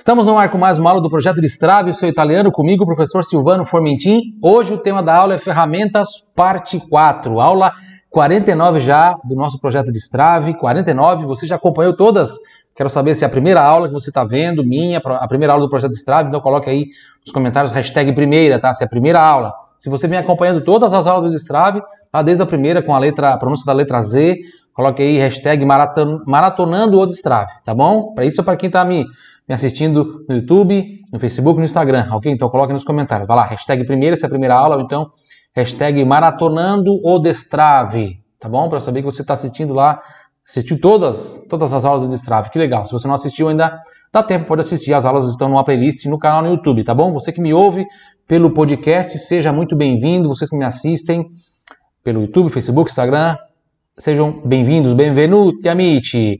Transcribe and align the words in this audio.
Estamos 0.00 0.26
no 0.26 0.38
ar 0.38 0.50
com 0.50 0.56
mais 0.56 0.78
uma 0.78 0.88
aula 0.88 1.02
do 1.02 1.10
projeto 1.10 1.42
Destrave, 1.42 1.92
seu 1.92 2.08
italiano, 2.08 2.50
comigo, 2.50 2.86
professor 2.86 3.22
Silvano 3.22 3.66
Formentin. 3.66 4.34
Hoje 4.42 4.72
o 4.72 4.78
tema 4.78 5.02
da 5.02 5.14
aula 5.14 5.34
é 5.34 5.38
Ferramentas, 5.38 6.08
parte 6.34 6.80
4. 6.88 7.38
Aula 7.38 7.70
49 8.08 8.80
já 8.80 9.14
do 9.22 9.34
nosso 9.34 9.60
projeto 9.60 9.92
Destrave, 9.92 10.54
49. 10.54 11.26
Você 11.26 11.46
já 11.46 11.56
acompanhou 11.56 11.94
todas? 11.94 12.30
Quero 12.74 12.88
saber 12.88 13.14
se 13.14 13.24
é 13.24 13.26
a 13.26 13.30
primeira 13.30 13.60
aula 13.60 13.88
que 13.88 13.92
você 13.92 14.08
está 14.08 14.24
vendo, 14.24 14.64
minha, 14.64 15.02
a 15.04 15.28
primeira 15.28 15.52
aula 15.52 15.66
do 15.66 15.70
projeto 15.70 15.90
Destrave, 15.90 16.30
então 16.30 16.40
coloque 16.40 16.70
aí 16.70 16.86
nos 17.22 17.30
comentários 17.30 17.70
hashtag 17.70 18.14
primeira, 18.14 18.58
tá? 18.58 18.72
Se 18.72 18.82
é 18.82 18.86
a 18.86 18.90
primeira 18.90 19.20
aula. 19.20 19.52
Se 19.76 19.90
você 19.90 20.08
vem 20.08 20.18
acompanhando 20.18 20.64
todas 20.64 20.94
as 20.94 21.06
aulas 21.06 21.26
do 21.26 21.30
Destrave, 21.30 21.82
lá 22.12 22.22
desde 22.22 22.42
a 22.42 22.46
primeira 22.46 22.82
com 22.82 22.94
a 22.94 22.98
letra, 22.98 23.34
a 23.34 23.36
pronúncia 23.36 23.66
da 23.66 23.74
letra 23.74 24.00
Z, 24.00 24.38
coloque 24.72 25.02
aí 25.02 25.18
hashtag 25.18 25.62
maraton, 25.66 26.20
maratonando 26.26 26.98
o 26.98 27.04
Destrave, 27.04 27.52
tá 27.66 27.74
bom? 27.74 28.14
Para 28.14 28.24
isso 28.24 28.40
é 28.40 28.44
para 28.44 28.56
quem 28.56 28.68
está 28.68 28.82
me 28.82 29.04
me 29.50 29.54
assistindo 29.54 30.24
no 30.28 30.36
YouTube, 30.36 31.02
no 31.12 31.18
Facebook, 31.18 31.58
no 31.58 31.64
Instagram, 31.64 32.06
ok? 32.12 32.30
Então 32.30 32.48
coloque 32.48 32.72
nos 32.72 32.84
comentários. 32.84 33.26
Vai 33.26 33.36
lá, 33.36 33.44
hashtag 33.46 33.82
primeira, 33.84 34.16
se 34.16 34.24
é 34.24 34.26
a 34.26 34.30
primeira 34.30 34.54
aula, 34.54 34.76
ou 34.76 34.82
então 34.82 35.10
hashtag 35.52 36.04
maratonando 36.04 36.92
o 37.04 37.18
destrave, 37.18 38.22
tá 38.38 38.48
bom? 38.48 38.68
Para 38.68 38.78
saber 38.78 39.00
que 39.00 39.06
você 39.06 39.22
está 39.22 39.34
assistindo 39.34 39.74
lá, 39.74 40.00
assistiu 40.48 40.80
todas, 40.80 41.42
todas 41.48 41.74
as 41.74 41.84
aulas 41.84 42.04
do 42.04 42.08
destrave, 42.08 42.48
que 42.50 42.60
legal. 42.60 42.86
Se 42.86 42.92
você 42.92 43.08
não 43.08 43.14
assistiu 43.16 43.48
ainda, 43.48 43.76
dá 44.12 44.22
tempo, 44.22 44.46
pode 44.46 44.60
assistir. 44.60 44.94
As 44.94 45.04
aulas 45.04 45.28
estão 45.28 45.48
numa 45.48 45.64
playlist 45.64 46.06
no 46.06 46.16
canal 46.16 46.42
no 46.42 46.50
YouTube, 46.50 46.84
tá 46.84 46.94
bom? 46.94 47.12
Você 47.12 47.32
que 47.32 47.40
me 47.40 47.52
ouve 47.52 47.84
pelo 48.28 48.52
podcast, 48.52 49.18
seja 49.18 49.52
muito 49.52 49.74
bem-vindo. 49.74 50.28
Vocês 50.28 50.48
que 50.48 50.56
me 50.56 50.64
assistem 50.64 51.28
pelo 52.04 52.20
YouTube, 52.20 52.50
Facebook, 52.50 52.88
Instagram, 52.88 53.36
sejam 53.98 54.42
bem-vindos, 54.44 54.92
benvenuti 54.92 55.68
amici. 55.68 56.38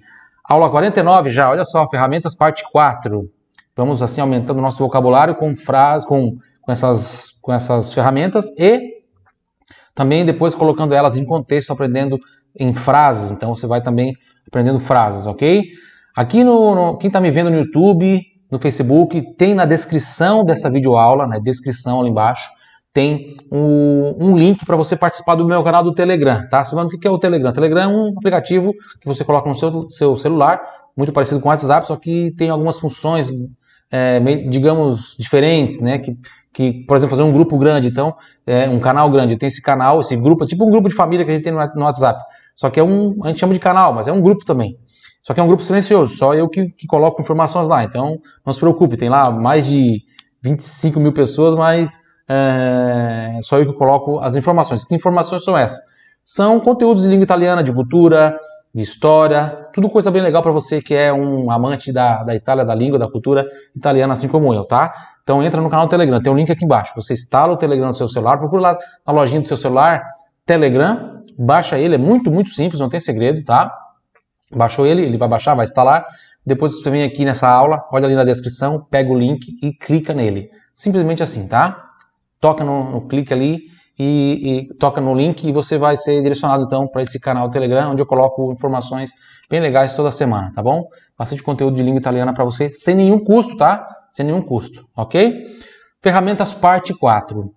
Aula 0.50 0.68
49 0.68 1.30
já, 1.30 1.48
olha 1.48 1.64
só, 1.64 1.88
ferramentas 1.88 2.34
parte 2.34 2.64
4. 2.72 3.30
Vamos 3.77 4.02
assim 4.02 4.20
aumentando 4.20 4.59
o 4.59 4.60
nosso 4.60 4.78
vocabulário 4.78 5.36
com 5.36 5.54
frases, 5.54 6.04
com, 6.04 6.38
com, 6.60 6.73
essas, 6.73 7.38
com 7.40 7.52
essas 7.52 7.95
ferramentas 7.95 8.46
e 8.59 8.80
também 9.95 10.24
depois 10.24 10.52
colocando 10.52 10.93
elas 10.93 11.16
em 11.16 11.24
contexto, 11.24 11.73
aprendendo 11.73 12.18
em 12.59 12.74
frases. 12.74 13.30
Então 13.30 13.54
você 13.54 13.65
vai 13.65 13.80
também 13.80 14.12
aprendendo 14.45 14.80
frases, 14.80 15.24
ok? 15.24 15.62
Aqui 16.16 16.43
no, 16.43 16.74
no 16.74 16.98
quem 16.98 17.06
está 17.06 17.21
me 17.21 17.30
vendo 17.30 17.48
no 17.48 17.59
YouTube, 17.59 18.21
no 18.51 18.59
Facebook, 18.59 19.37
tem 19.37 19.54
na 19.54 19.65
descrição 19.65 20.45
dessa 20.45 20.68
videoaula, 20.68 21.28
na 21.28 21.37
né, 21.37 21.40
descrição 21.40 22.01
ali 22.01 22.10
embaixo, 22.10 22.51
tem 22.93 23.37
um, 23.51 24.16
um 24.19 24.37
link 24.37 24.65
para 24.66 24.77
você 24.77 24.96
participar 24.96 25.37
do 25.37 25.46
meu 25.46 25.63
canal 25.63 25.83
do 25.83 25.95
Telegram, 25.95 26.49
tá? 26.49 26.65
Silvano, 26.65 26.88
o 26.88 26.99
que 26.99 27.07
é 27.07 27.10
o 27.10 27.19
Telegram? 27.19 27.51
O 27.51 27.52
Telegram 27.52 27.83
é 27.83 27.87
um 27.87 28.09
aplicativo 28.16 28.73
que 29.01 29.07
você 29.07 29.24
coloca 29.24 29.49
no 29.49 29.55
seu, 29.55 29.88
seu 29.91 30.16
celular, 30.16 30.60
muito 30.96 31.13
parecido 31.13 31.41
com 31.41 31.49
o 31.49 31.51
WhatsApp, 31.51 31.87
só 31.87 31.96
que 31.96 32.33
tem 32.37 32.51
algumas 32.51 32.79
funções, 32.80 33.30
é, 33.91 34.18
digamos, 34.49 35.16
diferentes, 35.18 35.80
né? 35.80 35.99
Que, 35.99 36.18
que, 36.52 36.85
por 36.85 36.96
exemplo, 36.96 37.16
fazer 37.16 37.29
um 37.29 37.33
grupo 37.33 37.57
grande, 37.57 37.88
então, 37.88 38.16
é, 38.45 38.68
um 38.68 38.80
canal 38.80 39.09
grande, 39.09 39.37
tem 39.37 39.46
esse 39.46 39.63
canal, 39.63 40.01
esse 40.01 40.16
grupo, 40.16 40.43
é 40.43 40.46
tipo 40.49 40.66
um 40.66 40.71
grupo 40.71 40.88
de 40.88 40.95
família 40.95 41.24
que 41.24 41.30
a 41.30 41.35
gente 41.35 41.45
tem 41.45 41.52
no, 41.52 41.85
WhatsApp, 41.85 42.21
só 42.57 42.68
que 42.68 42.80
é 42.80 42.83
um, 42.83 43.16
a 43.23 43.29
gente 43.29 43.38
chama 43.38 43.55
de 43.55 43.61
canal, 43.61 43.95
mas 43.95 44.09
é 44.09 44.13
um 44.13 44.21
grupo 44.21 44.45
também. 44.45 44.77
Só 45.23 45.33
que 45.33 45.38
é 45.38 45.43
um 45.43 45.46
grupo 45.46 45.63
silencioso, 45.63 46.16
só 46.16 46.35
eu 46.35 46.49
que, 46.49 46.71
que 46.71 46.87
coloco 46.88 47.23
informações 47.23 47.68
lá, 47.68 47.85
então 47.85 48.18
não 48.45 48.52
se 48.52 48.59
preocupe, 48.59 48.96
tem 48.96 49.09
lá 49.09 49.30
mais 49.30 49.65
de 49.65 50.02
25 50.43 50.99
mil 50.99 51.13
pessoas, 51.13 51.55
mas 51.55 52.01
é, 52.32 53.40
só 53.42 53.59
eu 53.59 53.66
que 53.66 53.76
coloco 53.76 54.20
as 54.20 54.36
informações. 54.36 54.84
Que 54.84 54.95
informações 54.95 55.42
são 55.42 55.56
essas? 55.56 55.80
São 56.24 56.60
conteúdos 56.60 57.02
de 57.02 57.09
língua 57.09 57.24
italiana, 57.24 57.60
de 57.60 57.72
cultura, 57.72 58.38
de 58.72 58.82
história, 58.82 59.68
tudo 59.72 59.90
coisa 59.90 60.12
bem 60.12 60.22
legal 60.22 60.40
para 60.40 60.52
você 60.52 60.80
que 60.80 60.95
é 60.95 61.12
um 61.12 61.50
amante 61.50 61.92
da, 61.92 62.22
da 62.22 62.37
Itália, 62.37 62.64
da 62.64 62.72
língua, 62.72 63.00
da 63.00 63.10
cultura 63.10 63.45
italiana, 63.74 64.12
assim 64.12 64.28
como 64.28 64.54
eu, 64.54 64.64
tá? 64.64 64.94
Então 65.25 65.42
entra 65.42 65.60
no 65.60 65.69
canal 65.69 65.87
do 65.87 65.91
Telegram, 65.91 66.22
tem 66.22 66.32
um 66.32 66.37
link 66.37 66.53
aqui 66.53 66.64
embaixo. 66.64 66.92
Você 66.94 67.14
instala 67.14 67.53
o 67.53 67.56
Telegram 67.56 67.88
no 67.88 67.94
seu 67.94 68.06
celular, 68.06 68.38
procura 68.38 68.62
lá 68.62 68.78
na 69.04 69.12
lojinha 69.12 69.41
do 69.41 69.48
seu 69.48 69.56
celular, 69.56 70.04
Telegram, 70.47 71.20
baixa 71.37 71.78
ele, 71.78 71.97
é 71.97 71.99
muito, 71.99 72.31
muito 72.31 72.50
simples, 72.50 72.81
não 72.81 72.88
tem 72.88 73.00
segredo, 73.00 73.44
tá? 73.44 73.76
Baixou 74.55 74.87
ele, 74.87 75.03
ele 75.03 75.19
vai 75.19 75.28
baixar, 75.28 75.55
vai 75.55 75.65
instalar. 75.65 76.06
Depois 76.47 76.81
você 76.81 76.91
vem 76.91 77.03
aqui 77.03 77.25
nessa 77.25 77.49
aula, 77.49 77.84
olha 77.91 78.06
ali 78.06 78.15
na 78.15 78.25
descrição, 78.25 78.87
pega 78.88 79.10
o 79.10 79.19
link 79.19 79.59
e 79.60 79.72
clica 79.72 80.15
nele. 80.15 80.49
Simplesmente 80.76 81.25
assim, 81.25 81.49
tá? 81.49 81.90
Toca 82.41 82.65
no, 82.65 82.91
no 82.91 83.06
clique 83.06 83.33
ali 83.33 83.71
e, 83.99 84.69
e, 84.71 84.75
toca 84.78 85.01
no 85.01 85.15
link 85.15 85.47
e 85.47 85.53
você 85.53 85.77
vai 85.77 85.97
ser 85.97 86.23
direcionado 86.23 86.65
então 86.65 86.89
para 86.89 87.03
esse 87.03 87.21
canal 87.21 87.49
do 87.49 87.53
Telegram, 87.53 87.91
onde 87.91 88.01
eu 88.01 88.06
coloco 88.06 88.51
informações 88.51 89.11
bem 89.49 89.61
legais 89.61 89.95
toda 89.95 90.11
semana, 90.11 90.50
tá 90.55 90.62
bom? 90.62 90.89
Bastante 91.19 91.43
conteúdo 91.43 91.77
de 91.77 91.83
língua 91.83 91.99
italiana 91.99 92.33
para 92.33 92.45
você, 92.45 92.71
sem 92.71 92.95
nenhum 92.95 93.23
custo, 93.23 93.56
tá? 93.59 93.87
Sem 94.09 94.25
nenhum 94.25 94.41
custo, 94.41 94.89
ok? 94.97 95.45
Ferramentas 96.03 96.55
parte 96.55 96.95
4. 96.95 97.53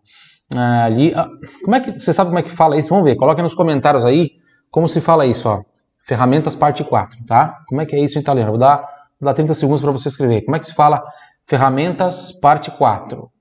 Ah, 0.55 0.83
ali, 0.83 1.13
ah, 1.15 1.29
como 1.63 1.75
é 1.75 1.79
que 1.79 1.97
você 1.97 2.11
sabe 2.11 2.29
como 2.29 2.39
é 2.39 2.43
que 2.43 2.49
fala 2.49 2.77
isso? 2.77 2.89
Vamos 2.89 3.05
ver, 3.05 3.15
coloque 3.15 3.41
nos 3.41 3.55
comentários 3.55 4.03
aí 4.03 4.31
como 4.69 4.87
se 4.87 4.99
fala 4.99 5.25
isso, 5.25 5.47
ó. 5.47 5.63
Ferramentas 6.05 6.57
parte 6.57 6.83
4, 6.83 7.19
tá? 7.25 7.59
Como 7.69 7.79
é 7.79 7.85
que 7.85 7.95
é 7.95 7.99
isso 7.99 8.17
em 8.17 8.21
italiano? 8.21 8.51
Vou 8.51 8.59
dar, 8.59 8.79
vou 9.19 9.25
dar 9.27 9.33
30 9.33 9.53
segundos 9.53 9.81
para 9.81 9.91
você 9.91 10.09
escrever. 10.09 10.41
Como 10.41 10.57
é 10.57 10.59
que 10.59 10.65
se 10.65 10.73
fala 10.73 11.01
ferramentas 11.47 12.33
parte 12.33 12.69
4? 12.69 13.31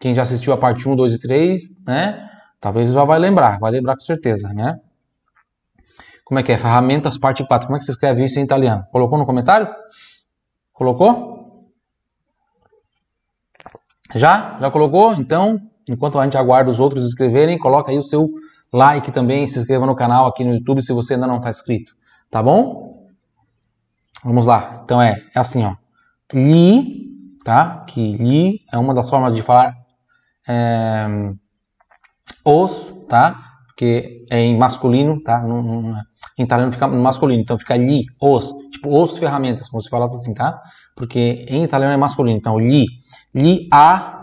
Quem 0.00 0.14
já 0.14 0.22
assistiu 0.22 0.54
a 0.54 0.56
parte 0.56 0.88
1, 0.88 0.96
2 0.96 1.12
e 1.12 1.20
3, 1.20 1.84
né? 1.86 2.26
Talvez 2.58 2.90
já 2.90 3.04
vai 3.04 3.18
lembrar, 3.18 3.58
vai 3.58 3.70
lembrar 3.70 3.94
com 3.94 4.00
certeza, 4.00 4.48
né? 4.48 4.80
Como 6.24 6.40
é 6.40 6.42
que 6.42 6.52
é? 6.52 6.58
Ferramentas, 6.58 7.18
parte 7.18 7.46
4. 7.46 7.66
Como 7.66 7.76
é 7.76 7.78
que 7.78 7.84
se 7.84 7.90
escreve 7.90 8.24
isso 8.24 8.38
em 8.38 8.42
italiano? 8.42 8.84
Colocou 8.90 9.18
no 9.18 9.26
comentário? 9.26 9.68
Colocou? 10.72 11.70
Já? 14.14 14.58
Já 14.58 14.70
colocou? 14.70 15.12
Então, 15.12 15.60
enquanto 15.88 16.18
a 16.18 16.24
gente 16.24 16.36
aguarda 16.36 16.70
os 16.70 16.80
outros 16.80 17.04
escreverem, 17.04 17.58
coloca 17.58 17.90
aí 17.90 17.98
o 17.98 18.02
seu 18.02 18.28
like 18.72 19.12
também, 19.12 19.46
se 19.48 19.58
inscreva 19.58 19.84
no 19.84 19.94
canal 19.94 20.26
aqui 20.26 20.44
no 20.44 20.54
YouTube 20.54 20.80
se 20.82 20.92
você 20.92 21.14
ainda 21.14 21.26
não 21.26 21.36
está 21.36 21.50
inscrito, 21.50 21.94
tá 22.30 22.42
bom? 22.42 23.08
Vamos 24.24 24.46
lá. 24.46 24.80
Então 24.84 25.02
é, 25.02 25.22
é 25.34 25.38
assim, 25.38 25.64
ó. 25.64 25.74
Li, 26.32 27.08
tá? 27.44 27.84
Que 27.86 28.16
li 28.16 28.60
é 28.72 28.78
uma 28.78 28.94
das 28.94 29.10
formas 29.10 29.34
de 29.34 29.42
falar 29.42 29.79
é, 30.50 31.32
os, 32.44 33.06
tá? 33.08 33.40
Porque 33.66 34.26
é 34.30 34.40
em 34.40 34.58
masculino, 34.58 35.22
tá? 35.22 35.40
No, 35.42 35.62
no, 35.62 35.96
em 36.36 36.42
italiano 36.42 36.72
fica 36.72 36.88
masculino, 36.88 37.40
então 37.40 37.56
fica 37.56 37.76
li, 37.76 38.04
os, 38.20 38.52
tipo 38.72 39.00
os 39.00 39.16
ferramentas, 39.16 39.68
como 39.68 39.80
se 39.80 39.88
falasse 39.88 40.16
assim, 40.16 40.34
tá? 40.34 40.60
Porque 40.96 41.46
em 41.48 41.62
italiano 41.62 41.94
é 41.94 41.96
masculino, 41.96 42.36
então 42.36 42.58
li, 42.58 42.86
li 43.34 43.68
a 43.72 44.16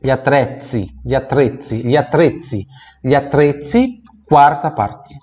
gli 0.00 0.10
attrezzi, 0.10 0.86
gli 1.02 1.14
attrezzi, 1.14 1.82
gli 1.82 1.96
attrezzi, 1.96 2.66
gli 3.02 3.14
attrezzi, 3.14 4.02
quarta 4.24 4.70
parte. 4.70 5.18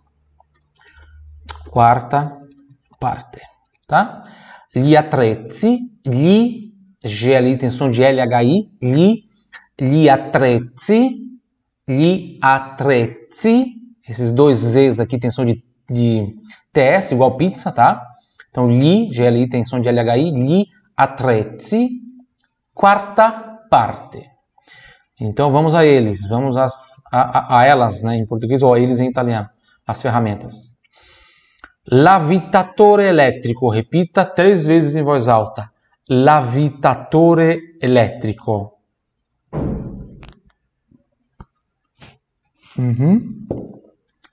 Quarta 1.69 2.39
parte, 3.00 3.41
tá? 3.85 4.23
Gli 4.73 4.95
attrezzi, 4.95 6.00
gli, 6.03 6.71
G 7.03 7.35
ali 7.35 7.57
tem 7.57 7.69
som 7.69 7.89
de 7.89 8.03
L-H-I, 8.03 8.69
gli 8.79 9.23
gli 9.81 10.08
attrezzi, 10.08 11.40
gli 11.88 12.38
attrezzi, 12.40 13.66
esses 14.08 14.31
dois 14.31 14.59
Z's 14.59 15.00
aqui 15.00 15.18
tem 15.18 15.31
som 15.31 15.44
de, 15.44 15.64
de 15.90 16.36
TS, 16.72 17.14
igual 17.14 17.36
pizza, 17.36 17.72
tá? 17.72 18.06
Então, 18.52 18.69
gli, 18.69 19.09
GLI 19.09 19.50
tem 19.50 19.66
som 19.66 19.80
de 19.80 19.92
LHI, 19.92 20.31
gli 20.31 20.66
attrezzi, 20.96 21.90
quarta 22.75 23.31
parte. 23.69 24.30
Então, 25.19 25.50
vamos 25.50 25.74
a 25.74 25.84
eles, 25.84 26.28
vamos 26.28 26.58
a, 26.58 26.68
a, 27.12 27.66
elas, 27.66 28.03
né, 28.03 28.16
em 28.18 28.28
português, 28.28 28.62
ou 28.62 28.75
a 28.75 28.80
eles 28.80 29.00
em 29.00 29.09
italiano, 29.09 29.50
as 29.88 30.00
ferramentas. 30.00 30.75
Lavitatore 31.92 33.06
elétrico, 33.06 33.68
repita 33.68 34.25
três 34.25 34.63
vezes 34.63 34.96
em 34.96 35.02
voz 35.02 35.28
alta. 35.28 35.72
Lavitatore 36.08 37.77
elétrico. 37.81 38.70
Mm-hmm. 42.77 43.71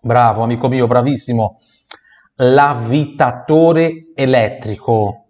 Bravo, 0.03 0.43
amico 0.43 0.69
mio, 0.69 0.87
bravissimo. 0.87 1.57
Lavitatore 2.39 4.13
elétrico. 4.17 5.27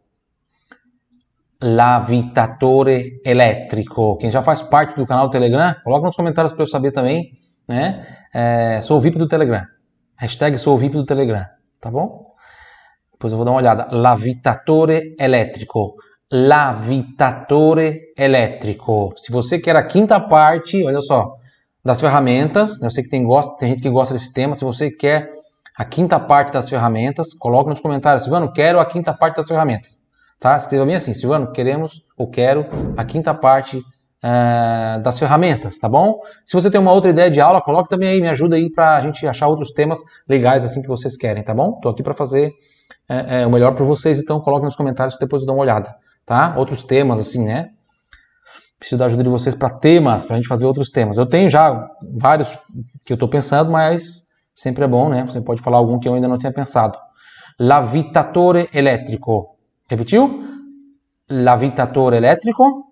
Lavitatore 1.61 3.21
elétrico. 3.25 4.17
Quem 4.19 4.31
já 4.31 4.43
faz 4.43 4.63
parte 4.63 4.97
do 4.97 5.07
canal 5.07 5.27
do 5.27 5.33
Telegram, 5.33 5.75
coloca 5.83 6.07
nos 6.07 6.17
comentários 6.17 6.53
para 6.53 6.63
eu 6.63 6.67
saber 6.67 6.93
também. 6.93 7.33
Né? 7.67 8.07
É, 8.33 8.81
sou 8.83 9.01
VIP 9.01 9.19
do 9.19 9.27
Telegram. 9.27 9.65
Hashtag 10.17 10.59
sou 10.59 10.77
VIP 10.77 10.97
do 10.97 11.05
Telegram. 11.05 11.47
Tá 11.81 11.91
bom? 11.91 12.35
Depois 13.13 13.33
eu 13.33 13.37
vou 13.37 13.45
dar 13.45 13.53
uma 13.53 13.59
olhada. 13.59 13.89
Lavitatore 13.91 15.17
elétrico. 15.19 15.97
Lavitatore 16.31 18.13
elétrico. 18.17 19.15
Se 19.17 19.33
você 19.33 19.59
quer 19.59 19.77
a 19.77 19.83
quinta 19.83 20.21
parte, 20.21 20.85
olha 20.85 21.01
só 21.01 21.38
das 21.89 22.03
ferramentas. 22.03 22.83
Eu 22.83 22.91
sei 22.91 23.03
que 23.03 23.09
tem, 23.09 23.25
gosta, 23.25 23.57
tem 23.57 23.71
gente 23.71 23.81
que 23.81 23.89
gosta 23.89 24.13
desse 24.13 24.31
tema. 24.31 24.55
Se 24.55 24.63
você 24.63 24.91
quer 24.91 25.31
a 25.75 25.87
quinta 25.87 26.21
parte 26.21 26.53
das 26.53 26.69
ferramentas, 26.69 27.33
coloque 27.33 27.71
nos 27.71 27.81
comentários. 27.81 28.25
Silvano, 28.25 28.53
quero 28.53 28.79
a 28.79 28.85
quinta 28.85 29.15
parte 29.15 29.37
das 29.37 29.49
ferramentas. 29.49 30.03
Tá? 30.39 30.59
Escreva 30.59 30.85
bem 30.85 30.97
assim, 30.97 31.15
Silvano, 31.15 31.51
queremos 31.51 32.03
ou 32.17 32.29
quero 32.29 32.67
a 32.95 33.05
quinta 33.05 33.33
parte 33.33 33.79
uh, 33.79 35.03
das 35.03 35.19
ferramentas, 35.19 35.79
tá 35.79 35.89
bom? 35.89 36.21
Se 36.45 36.55
você 36.55 36.71
tem 36.71 36.79
uma 36.79 36.93
outra 36.93 37.11
ideia 37.11 37.31
de 37.31 37.41
aula, 37.41 37.61
coloque 37.61 37.89
também 37.89 38.11
aí, 38.11 38.21
me 38.21 38.29
ajuda 38.29 38.55
aí 38.55 38.71
para 38.71 38.97
a 38.97 39.01
gente 39.01 39.27
achar 39.27 39.49
outros 39.49 39.73
temas 39.73 39.99
legais 40.29 40.65
assim 40.65 40.83
que 40.83 40.87
vocês 40.87 41.17
querem, 41.17 41.43
tá 41.43 41.55
bom? 41.55 41.73
Estou 41.75 41.91
aqui 41.91 42.03
para 42.03 42.15
fazer 42.15 42.51
uh, 43.11 43.45
uh, 43.45 43.49
o 43.49 43.51
melhor 43.51 43.75
para 43.75 43.85
vocês, 43.85 44.21
então 44.21 44.41
coloque 44.41 44.65
nos 44.65 44.77
comentários 44.77 45.17
depois 45.19 45.43
eu 45.43 45.47
dou 45.47 45.57
uma 45.57 45.63
olhada, 45.63 45.97
tá? 46.25 46.55
Outros 46.57 46.85
temas 46.85 47.19
assim, 47.19 47.45
né? 47.45 47.71
Preciso 48.79 48.99
da 48.99 49.07
ajuda 49.07 49.25
de 49.25 49.31
vocês 49.31 49.57
para 49.57 49.71
temas, 49.71 50.25
para 50.25 50.37
a 50.37 50.39
gente 50.39 50.49
fazer 50.49 50.67
outros 50.67 50.89
temas. 50.89 51.17
Eu 51.17 51.27
tenho 51.27 51.51
já 51.51 51.91
vários 52.17 52.57
que 53.05 53.13
eu 53.13 53.15
estou 53.15 53.29
pensando, 53.29 53.73
mas 53.73 54.25
sempre 54.55 54.85
é 54.85 54.89
bom, 54.89 55.09
né? 55.09 55.25
Você 55.25 55.41
pode 55.41 55.61
falar 55.61 55.79
algum 55.79 55.99
que 55.99 56.09
eu 56.09 56.15
ainda 56.15 56.29
não 56.29 56.39
tinha 56.39 56.53
pensado. 56.53 56.97
Lavitatore 57.59 58.69
elétrico. 58.73 59.57
Repetiu? 59.91 60.45
Lavitatore 61.29 62.17
elétrico. 62.17 62.85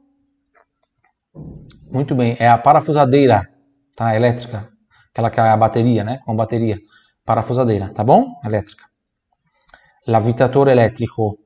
Muito 1.88 2.16
bem, 2.16 2.36
é 2.40 2.48
a 2.48 2.58
parafusadeira, 2.58 3.48
tá? 3.94 4.16
Elétrica. 4.16 4.68
Aquela 5.12 5.30
que 5.30 5.38
é 5.38 5.48
a 5.48 5.56
bateria, 5.56 6.02
né? 6.02 6.18
Com 6.26 6.34
bateria. 6.34 6.78
Parafusadeira, 7.24 7.90
tá 7.94 8.02
bom? 8.02 8.40
Elétrica. 8.44 8.84
Lavitatore 10.08 10.72
elétrico. 10.72 11.38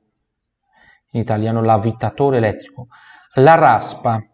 In 1.12 1.20
italiano, 1.20 1.60
lavitatore 1.60 2.38
elétrico. 2.38 2.88
La 3.36 3.56
raspa 3.56 4.29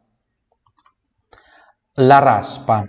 la 1.97 2.21
raspa, 2.21 2.87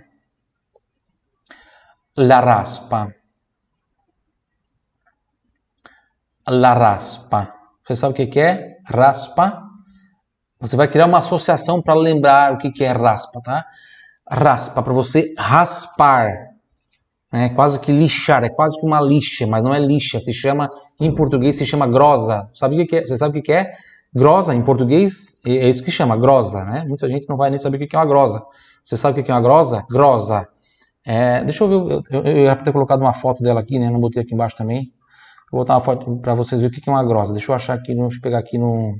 la 2.16 2.40
raspa, 2.40 3.08
la 6.46 6.74
raspa. 6.74 7.54
Você 7.86 7.96
sabe 7.96 8.22
o 8.22 8.30
que 8.30 8.40
é 8.40 8.76
raspa? 8.84 9.62
Você 10.60 10.76
vai 10.76 10.88
criar 10.88 11.06
uma 11.06 11.18
associação 11.18 11.80
para 11.80 11.94
lembrar 11.94 12.52
o 12.52 12.58
que 12.58 12.84
é 12.84 12.92
raspa, 12.92 13.40
tá? 13.40 13.64
Raspa, 14.30 14.82
para 14.82 14.92
você 14.92 15.32
raspar. 15.38 16.48
É 17.32 17.50
quase 17.50 17.78
que 17.80 17.92
lixar, 17.92 18.42
é 18.42 18.48
quase 18.48 18.78
que 18.80 18.86
uma 18.86 19.00
lixa, 19.00 19.46
mas 19.46 19.62
não 19.62 19.74
é 19.74 19.78
lixa, 19.78 20.18
se 20.18 20.32
chama, 20.32 20.70
em 20.98 21.14
português 21.14 21.56
se 21.56 21.66
chama 21.66 21.86
grosa. 21.86 22.50
Sabe 22.54 22.82
o 22.82 22.86
que 22.86 22.96
é? 22.96 23.06
Você 23.06 23.18
sabe 23.18 23.38
o 23.38 23.42
que 23.42 23.52
é? 23.52 23.72
Grosa, 24.14 24.54
em 24.54 24.62
português, 24.62 25.38
é 25.46 25.68
isso 25.68 25.82
que 25.84 25.90
chama, 25.90 26.16
grosa, 26.16 26.64
né? 26.64 26.84
Muita 26.88 27.06
gente 27.08 27.28
não 27.28 27.36
vai 27.36 27.50
nem 27.50 27.58
saber 27.58 27.76
o 27.76 27.86
que 27.86 27.94
é 27.94 27.98
uma 27.98 28.06
grosa. 28.06 28.42
Você 28.88 28.96
sabe 28.96 29.20
o 29.20 29.24
que 29.24 29.30
é 29.30 29.34
uma 29.34 29.42
grosa? 29.42 29.84
Grosa. 29.90 30.48
É, 31.04 31.44
deixa 31.44 31.62
eu 31.62 31.68
ver, 31.68 31.74
eu, 31.74 32.02
eu, 32.10 32.24
eu 32.24 32.44
ia 32.44 32.56
ter 32.56 32.72
colocado 32.72 33.02
uma 33.02 33.12
foto 33.12 33.42
dela 33.42 33.60
aqui, 33.60 33.78
né? 33.78 33.90
Não 33.90 34.00
botei 34.00 34.22
aqui 34.22 34.32
embaixo 34.32 34.56
também. 34.56 34.94
Vou 35.52 35.60
botar 35.60 35.74
uma 35.74 35.82
foto 35.82 36.16
para 36.20 36.34
vocês 36.34 36.58
verem 36.58 36.74
o 36.74 36.80
que 36.80 36.88
é 36.88 36.92
uma 36.92 37.04
grosa. 37.04 37.34
Deixa 37.34 37.52
eu 37.52 37.54
achar 37.54 37.74
aqui, 37.74 37.94
deixa 37.94 38.16
eu 38.16 38.22
pegar 38.22 38.38
aqui 38.38 38.56
no. 38.56 38.98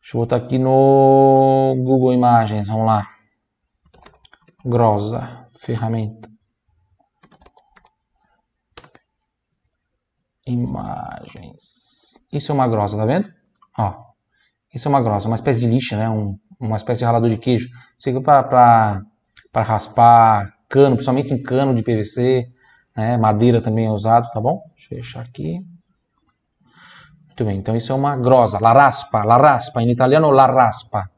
Deixa 0.00 0.14
eu 0.16 0.20
botar 0.20 0.36
aqui 0.36 0.56
no 0.56 1.74
Google 1.78 2.12
Imagens, 2.12 2.68
vamos 2.68 2.86
lá. 2.86 3.08
Grosa, 4.64 5.48
ferramenta. 5.58 6.30
Imagens. 10.46 12.22
Isso 12.32 12.52
é 12.52 12.54
uma 12.54 12.68
grosa, 12.68 12.96
tá 12.96 13.04
vendo? 13.04 13.28
Ó, 13.76 14.12
isso 14.72 14.86
é 14.86 14.90
uma 14.90 15.02
grosa, 15.02 15.26
uma 15.26 15.34
espécie 15.34 15.58
de 15.58 15.66
lixa, 15.66 15.96
né? 15.96 16.08
Um, 16.08 16.38
uma 16.58 16.76
espécie 16.76 17.00
de 17.00 17.04
ralador 17.04 17.30
de 17.30 17.38
queijo. 17.38 17.68
Serve 17.98 18.20
para 18.20 19.02
raspar 19.54 20.54
cano, 20.68 20.96
principalmente 20.96 21.32
em 21.32 21.42
cano 21.42 21.74
de 21.74 21.82
PVC, 21.82 22.48
né? 22.96 23.16
madeira 23.16 23.60
também 23.60 23.86
é 23.86 23.90
usado, 23.90 24.30
tá 24.30 24.40
bom? 24.40 24.62
Deixa 24.74 24.94
eu 24.94 24.98
fechar 24.98 25.22
aqui. 25.22 25.60
Muito 27.26 27.44
bem, 27.44 27.58
então 27.58 27.76
isso 27.76 27.92
é 27.92 27.94
uma 27.94 28.16
grosa, 28.16 28.58
la 28.60 28.72
raspa, 28.72 29.22
la 29.22 29.36
raspa, 29.36 29.82
em 29.82 29.90
italiano 29.90 30.30
la 30.30 30.46
raspa, 30.46 31.10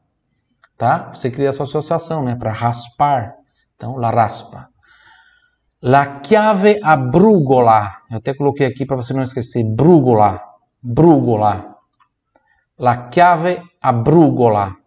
tá? 0.77 1.11
Você 1.13 1.31
cria 1.31 1.47
essa 1.47 1.63
associação, 1.63 2.23
né, 2.23 2.35
para 2.35 2.51
raspar, 2.51 3.35
então 3.75 3.95
la 3.95 4.11
raspa. 4.11 4.69
La 5.81 6.19
chiave 6.21 6.77
a 6.83 6.97
brugola, 6.97 7.99
eu 8.11 8.17
até 8.17 8.33
coloquei 8.33 8.67
aqui 8.67 8.85
para 8.85 8.97
você 8.97 9.13
não 9.13 9.23
esquecer, 9.23 9.63
brugola, 9.63 10.41
brugola. 10.83 11.77
La 12.77 13.09
chiave 13.09 13.61
a 13.81 13.93
brugola 13.93 14.78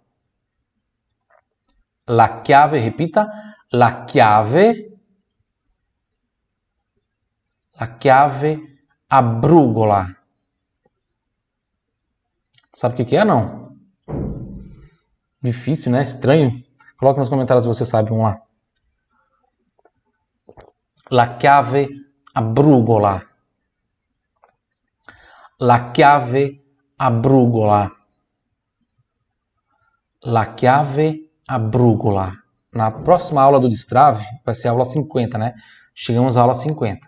la 2.13 2.43
chiave, 2.43 2.81
repita, 2.81 3.57
la 3.71 4.05
chiave, 4.05 5.01
la 7.73 7.99
chiave 7.99 8.85
a 9.09 9.23
brugola. 9.23 10.17
Sabe 12.73 13.03
o 13.03 13.07
que, 13.07 13.17
é, 13.17 13.25
não? 13.25 13.77
Difícil, 15.43 15.93
né? 15.93 16.03
Estranho. 16.03 16.65
Coloque 16.97 17.19
nos 17.19 17.29
comentários 17.29 17.65
se 17.65 17.69
você 17.69 17.85
sabe, 17.85 18.11
vamos 18.11 18.25
lá. 18.25 18.43
La 21.11 21.39
chiave 21.39 21.89
a 22.35 22.41
brugola. 22.41 23.23
La 25.59 25.93
chiave 25.93 26.65
a 26.97 27.11
brugola. 27.11 27.91
La 30.23 30.55
chiave 30.55 31.32
a 31.53 31.59
brúgula. 31.59 32.33
Na 32.75 32.91
próxima 32.91 33.43
aula 33.43 33.61
do 33.61 33.69
Destrave, 33.69 34.25
vai 34.43 34.55
ser 34.55 34.69
a 34.69 34.71
aula 34.71 34.87
50, 34.87 35.37
né? 35.37 35.55
Chegamos 35.95 36.39
à 36.39 36.41
aula 36.41 36.55
50. 36.55 37.07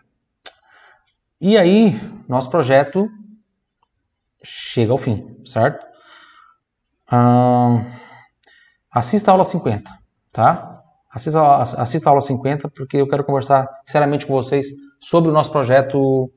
E 1.40 1.56
aí, 1.56 1.98
nosso 2.28 2.50
projeto 2.50 3.08
chega 4.42 4.92
ao 4.92 4.98
fim, 4.98 5.34
certo? 5.46 5.86
Assista 8.90 9.30
a 9.30 9.32
aula 9.32 9.46
50, 9.46 9.90
tá? 10.30 10.82
Assista, 11.10 11.56
assista 11.56 12.10
a 12.10 12.12
aula 12.12 12.20
50 12.20 12.68
porque 12.68 12.98
eu 12.98 13.08
quero 13.08 13.24
conversar 13.24 13.66
seriamente 13.86 14.26
com 14.26 14.34
vocês 14.34 14.66
sobre 15.00 15.30
o 15.30 15.32
nosso 15.32 15.50
projeto, 15.50 16.30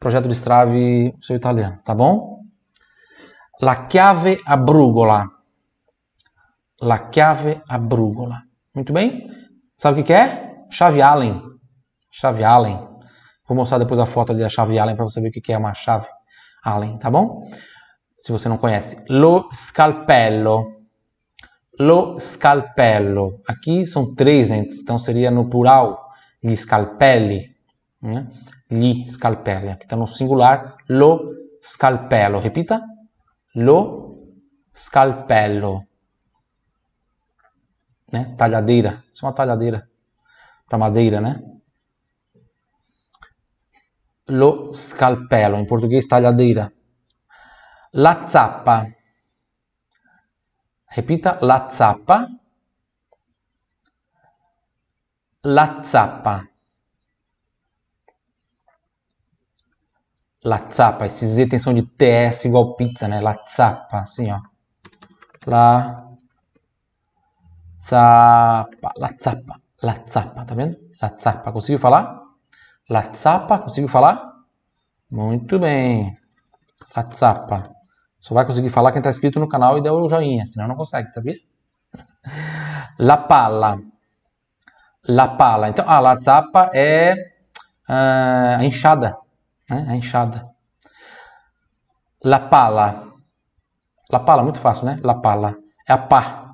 projeto 0.00 0.26
Destrave 0.26 1.14
Seu 1.20 1.36
Italiano, 1.36 1.78
tá 1.84 1.94
bom? 1.94 2.40
La 3.60 3.88
chiave 3.88 4.40
a 4.44 4.56
brugola. 4.56 5.35
La 6.80 7.08
chiave 7.10 7.62
a 7.68 7.78
brugola. 7.78 8.42
Muito 8.74 8.92
bem? 8.92 9.30
Sabe 9.78 10.02
o 10.02 10.04
que 10.04 10.12
é? 10.12 10.66
Chave 10.70 11.00
Allen. 11.00 11.40
Chave 12.10 12.44
Allen. 12.44 12.76
Vou 13.48 13.56
mostrar 13.56 13.78
depois 13.78 13.98
a 13.98 14.04
foto 14.04 14.34
da 14.34 14.48
chave 14.50 14.78
Allen 14.78 14.94
para 14.94 15.06
você 15.06 15.20
ver 15.22 15.30
o 15.30 15.32
que 15.32 15.52
é 15.52 15.56
uma 15.56 15.72
chave 15.72 16.06
Allen, 16.62 16.98
tá 16.98 17.10
bom? 17.10 17.48
Se 18.20 18.30
você 18.30 18.46
não 18.48 18.58
conhece. 18.58 19.02
Lo 19.08 19.48
scalpello. 19.54 20.84
Lo 21.78 22.18
scalpello. 22.18 23.40
Aqui 23.48 23.86
são 23.86 24.14
três, 24.14 24.50
né? 24.50 24.58
então 24.70 24.98
seria 24.98 25.30
no 25.30 25.48
plural. 25.48 26.10
Gli 26.42 26.54
scalpelli. 26.54 27.56
Né? 28.02 28.28
Gli 28.70 29.08
scalpelli. 29.08 29.70
Aqui 29.70 29.86
está 29.86 29.96
no 29.96 30.06
singular. 30.06 30.76
Lo 30.90 31.32
scalpello. 31.58 32.38
Repita. 32.38 32.82
Lo 33.54 34.34
scalpello 34.70 35.86
né? 38.12 38.34
Talhadeira. 38.36 39.04
Isso 39.12 39.24
é 39.24 39.28
uma 39.28 39.34
talhadeira 39.34 39.88
para 40.68 40.78
madeira, 40.78 41.20
né? 41.20 41.42
Lo 44.28 44.72
scalpelo, 44.72 45.56
em 45.56 45.66
português, 45.66 46.06
talhadeira. 46.06 46.72
La 47.92 48.26
zappa. 48.26 48.86
Repita, 50.88 51.38
la 51.42 51.68
zappa. 51.70 52.28
La 55.44 55.82
zappa. 55.84 56.48
La 60.42 60.68
zappa, 60.70 61.06
esse 61.06 61.26
Z 61.26 61.48
tem 61.48 61.58
som 61.58 61.74
de 61.74 61.82
TS 61.82 62.46
igual 62.46 62.74
pizza, 62.76 63.08
né? 63.08 63.20
La 63.20 63.44
zappa, 63.48 63.98
assim, 63.98 64.30
ó. 64.30 64.40
La 65.46 66.05
la 67.92 69.10
zappa, 69.20 69.60
la 69.82 70.04
zappa, 70.08 70.44
tá 70.44 70.54
vendo? 70.54 70.76
La 71.00 71.14
zappa, 71.16 71.52
conseguiu 71.52 71.78
falar? 71.78 72.22
La 72.88 73.02
zappa, 73.14 73.58
conseguiu 73.58 73.88
falar? 73.88 74.22
Muito 75.10 75.58
bem. 75.58 76.16
La 76.94 77.08
zappa. 77.12 77.70
Só 78.20 78.34
vai 78.34 78.44
conseguir 78.44 78.70
falar 78.70 78.92
quem 78.92 79.00
está 79.00 79.10
inscrito 79.10 79.38
no 79.38 79.48
canal 79.48 79.78
e 79.78 79.82
der 79.82 79.92
o 79.92 80.08
joinha, 80.08 80.46
senão 80.46 80.68
não 80.68 80.76
consegue, 80.76 81.10
sabia? 81.10 81.36
La 82.98 83.16
pala. 83.18 83.78
La 85.08 85.28
pala. 85.36 85.68
Então, 85.68 85.88
a 85.88 86.00
la 86.00 86.18
zappa 86.20 86.70
é 86.74 87.14
uh, 87.88 88.58
a 88.58 88.64
enxada, 88.64 89.16
né? 89.70 89.86
A 89.88 89.94
enxada. 89.94 90.48
La 92.24 92.40
pala. 92.40 93.12
La 94.10 94.20
pala, 94.20 94.42
muito 94.42 94.58
fácil, 94.58 94.86
né? 94.86 94.98
La 95.02 95.20
pala. 95.20 95.56
É 95.88 95.92
a 95.92 95.98
pá. 95.98 96.45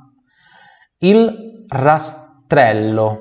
Il 1.02 1.66
rastrello. 1.68 3.20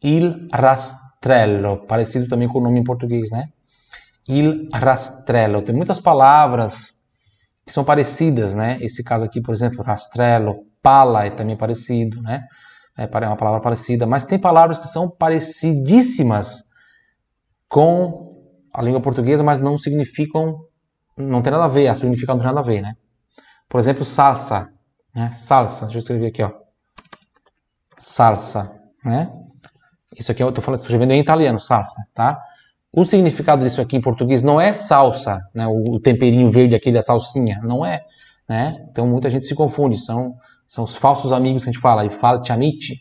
Il 0.00 0.48
rastrello, 0.50 1.86
parecido 1.86 2.26
também 2.26 2.48
com 2.48 2.58
o 2.58 2.62
nome 2.62 2.80
em 2.80 2.84
português, 2.84 3.30
né? 3.30 3.52
il 4.28 4.68
rastrello. 4.72 5.62
Tem 5.62 5.74
muitas 5.74 5.98
palavras 5.98 6.98
que 7.66 7.72
são 7.72 7.84
parecidas, 7.84 8.54
né? 8.54 8.78
Esse 8.80 9.02
caso 9.02 9.24
aqui, 9.24 9.40
por 9.40 9.54
exemplo, 9.54 9.82
rastrello, 9.82 10.66
pala 10.82 11.24
é 11.24 11.30
também 11.30 11.56
parecido, 11.56 12.22
né? 12.22 12.44
É 12.96 13.04
uma 13.06 13.36
palavra 13.36 13.60
parecida, 13.60 14.06
mas 14.06 14.24
tem 14.24 14.38
palavras 14.38 14.78
que 14.78 14.88
são 14.88 15.08
parecidíssimas 15.08 16.64
com 17.68 18.36
a 18.72 18.82
língua 18.82 19.00
portuguesa, 19.00 19.42
mas 19.42 19.58
não 19.58 19.78
significam, 19.78 20.58
não 21.16 21.40
tem 21.40 21.52
nada 21.52 21.64
a 21.64 21.68
ver, 21.68 21.88
a 21.88 21.94
significado 21.94 22.38
não 22.38 22.44
tem 22.44 22.54
nada 22.54 22.60
a 22.60 22.70
ver, 22.70 22.80
né? 22.80 22.96
Por 23.68 23.78
exemplo, 23.78 24.04
salsa, 24.04 24.72
né? 25.18 25.30
Salsa, 25.32 25.86
deixa 25.86 25.98
eu 25.98 26.00
escrever 26.00 26.26
aqui, 26.28 26.42
ó. 26.42 26.52
Salsa, 27.98 28.72
né? 29.04 29.32
Isso 30.16 30.30
aqui 30.30 30.42
eu 30.42 30.48
estou 30.48 30.62
falando, 30.62 30.80
escrevendo 30.80 31.12
em 31.12 31.20
italiano, 31.20 31.58
salsa, 31.58 32.00
tá? 32.14 32.40
O 32.92 33.04
significado 33.04 33.64
disso 33.64 33.80
aqui 33.80 33.96
em 33.96 34.00
português 34.00 34.42
não 34.42 34.60
é 34.60 34.72
salsa, 34.72 35.40
né? 35.52 35.66
O 35.66 35.98
temperinho 36.00 36.48
verde 36.48 36.76
aqui 36.76 36.92
da 36.92 37.02
salsinha, 37.02 37.60
não 37.62 37.84
é, 37.84 38.04
né? 38.48 38.86
Então 38.90 39.06
muita 39.06 39.28
gente 39.28 39.46
se 39.46 39.54
confunde, 39.54 39.98
são 39.98 40.36
são 40.66 40.84
os 40.84 40.94
falsos 40.94 41.32
amigos 41.32 41.64
que 41.64 41.70
a 41.70 41.72
gente 41.72 41.80
fala, 41.80 42.04
e 42.04 42.10
falti 42.10 42.52
amici. 42.52 43.00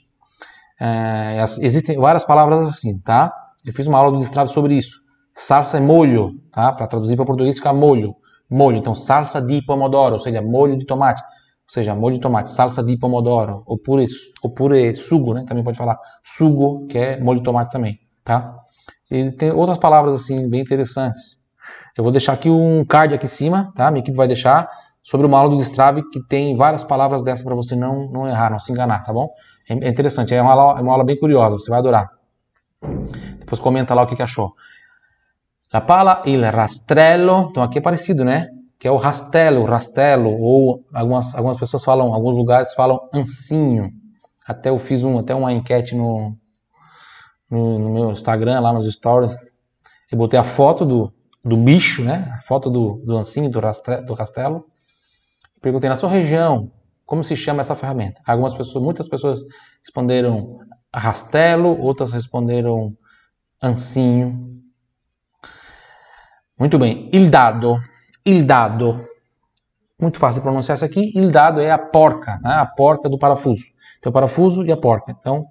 É, 0.80 1.44
existem 1.62 1.98
várias 1.98 2.24
palavras 2.24 2.66
assim, 2.66 2.98
tá? 3.00 3.34
Eu 3.66 3.74
fiz 3.74 3.88
uma 3.88 3.98
aula 3.98 4.12
do 4.12 4.20
Destrave 4.20 4.50
sobre 4.52 4.76
isso. 4.76 5.02
Salsa 5.36 5.78
é 5.78 5.82
molho, 5.82 6.40
tá? 6.52 6.72
Para 6.72 6.88
traduzir 6.88 7.18
para 7.18 7.26
português 7.26 7.58
fica 7.58 7.74
molho. 7.74 8.16
Molho, 8.50 8.78
então 8.78 8.96
salsa 8.96 9.42
de 9.42 9.62
pomodoro, 9.62 10.14
ou 10.14 10.20
seja, 10.20 10.42
molho 10.42 10.78
de 10.78 10.86
tomate. 10.86 11.22
Ou 11.68 11.74
seja, 11.74 11.94
molho 11.94 12.16
de 12.16 12.22
tomate, 12.22 12.50
salsa 12.50 12.82
de 12.82 12.98
pomodoro, 12.98 13.62
ou 13.66 13.78
pure, 13.78 14.06
ou 14.42 14.50
pure 14.50 14.96
sugo, 14.96 15.34
né? 15.34 15.44
Também 15.46 15.66
pode 15.66 15.78
falar 15.78 16.00
sugo, 16.24 16.88
que 16.88 16.98
é 16.98 17.20
molho 17.20 17.40
de 17.40 17.44
tomate 17.44 17.70
também, 17.70 18.00
tá? 18.24 18.56
E 19.12 19.32
tem 19.32 19.52
outras 19.52 19.78
palavras 19.78 20.14
assim 20.14 20.50
bem 20.50 20.62
interessantes. 20.62 21.38
Eu 21.98 22.04
vou 22.04 22.12
deixar 22.12 22.34
aqui 22.34 22.50
um 22.50 22.86
card 22.86 23.14
aqui 23.14 23.26
em 23.26 23.30
cima, 23.30 23.74
tá? 23.76 23.92
Minha 23.92 24.02
equipe 24.02 24.16
vai 24.16 24.28
deixar 24.28 24.70
sobre 25.04 25.28
uma 25.28 25.38
aula 25.38 25.50
do 25.50 25.58
Destrave 25.58 26.04
que 26.10 26.26
tem 26.26 26.56
várias 26.56 26.86
palavras 26.86 27.22
dessas 27.22 27.44
para 27.44 27.56
você 27.56 27.76
não, 27.76 28.10
não 28.12 28.28
errar, 28.28 28.50
não 28.50 28.60
se 28.60 28.72
enganar, 28.72 29.04
tá 29.04 29.12
bom? 29.12 29.30
É, 29.70 29.74
é 29.74 29.90
interessante, 29.90 30.34
é 30.34 30.42
uma, 30.42 30.52
aula, 30.52 30.80
é 30.80 30.82
uma 30.82 30.94
aula 30.94 31.04
bem 31.04 31.20
curiosa, 31.20 31.60
você 31.60 31.70
vai 31.70 31.80
adorar. 31.80 32.10
Depois 33.40 33.60
comenta 33.60 33.94
lá 33.94 34.04
o 34.04 34.08
que, 34.08 34.16
que 34.16 34.24
achou. 34.24 34.54
La 35.74 35.82
pala, 35.82 36.22
il 36.26 36.42
rastrello, 36.50 37.48
então 37.50 37.62
aqui 37.62 37.80
é 37.80 37.82
parecido, 37.82 38.24
né? 38.24 38.48
Que 38.80 38.88
é 38.88 38.92
o 38.92 38.98
rastelo, 38.98 39.66
rastelo, 39.66 40.30
ou 40.40 40.86
algumas, 40.94 41.34
algumas 41.34 41.58
pessoas 41.58 41.84
falam, 41.84 42.14
alguns 42.14 42.36
lugares 42.36 42.74
falam 42.74 43.10
ancinho. 43.14 43.92
Até 44.46 44.70
eu 44.70 44.78
fiz 44.78 45.04
um, 45.04 45.18
até 45.18 45.34
uma 45.34 45.52
enquete 45.52 45.96
no, 45.96 46.38
no, 47.50 47.80
no 47.80 47.90
meu 47.94 48.12
Instagram, 48.12 48.60
lá 48.60 48.72
nos 48.72 48.92
stories. 48.92 49.58
Eu 50.12 50.18
botei 50.18 50.40
a 50.40 50.44
foto 50.44 50.86
do, 50.86 51.14
do 51.44 51.58
bicho, 51.58 52.04
né? 52.04 52.32
A 52.38 52.42
foto 52.42 52.70
do, 52.70 53.02
do 53.06 53.18
ancinho, 53.18 53.50
do, 53.50 53.60
rastre, 53.60 54.02
do 54.06 54.14
rastelo. 54.14 54.66
Perguntei 55.62 55.90
na 55.90 55.96
sua 55.96 56.10
região, 56.10 56.72
como 57.06 57.24
se 57.24 57.36
chama 57.36 57.62
essa 57.62 57.76
ferramenta? 57.76 58.22
Algumas 58.26 58.54
pessoas, 58.54 58.84
muitas 58.84 59.08
pessoas 59.08 59.40
responderam 59.82 60.60
rastelo, 60.94 61.80
outras 61.80 62.14
responderam 62.14 62.96
ancinho. 63.62 64.62
Muito 66.60 66.78
bem, 66.78 67.10
il 67.14 67.30
dado, 67.30 67.78
il 68.28 68.46
dado. 68.46 69.08
Muito 70.00 70.20
fácil 70.20 70.42
de 70.42 70.44
pronunciar 70.44 70.76
isso 70.76 70.86
aqui. 70.86 71.12
Il 71.16 71.32
dado 71.32 71.60
é 71.62 71.72
a 71.72 71.78
porca, 71.78 72.40
né? 72.44 72.52
a 72.52 72.66
porca 72.66 73.08
do 73.10 73.18
parafuso. 73.18 73.64
Tem 74.02 74.10
o 74.10 74.14
parafuso 74.14 74.66
e 74.66 74.72
a 74.72 74.78
porca. 74.78 75.16
Então, 75.18 75.46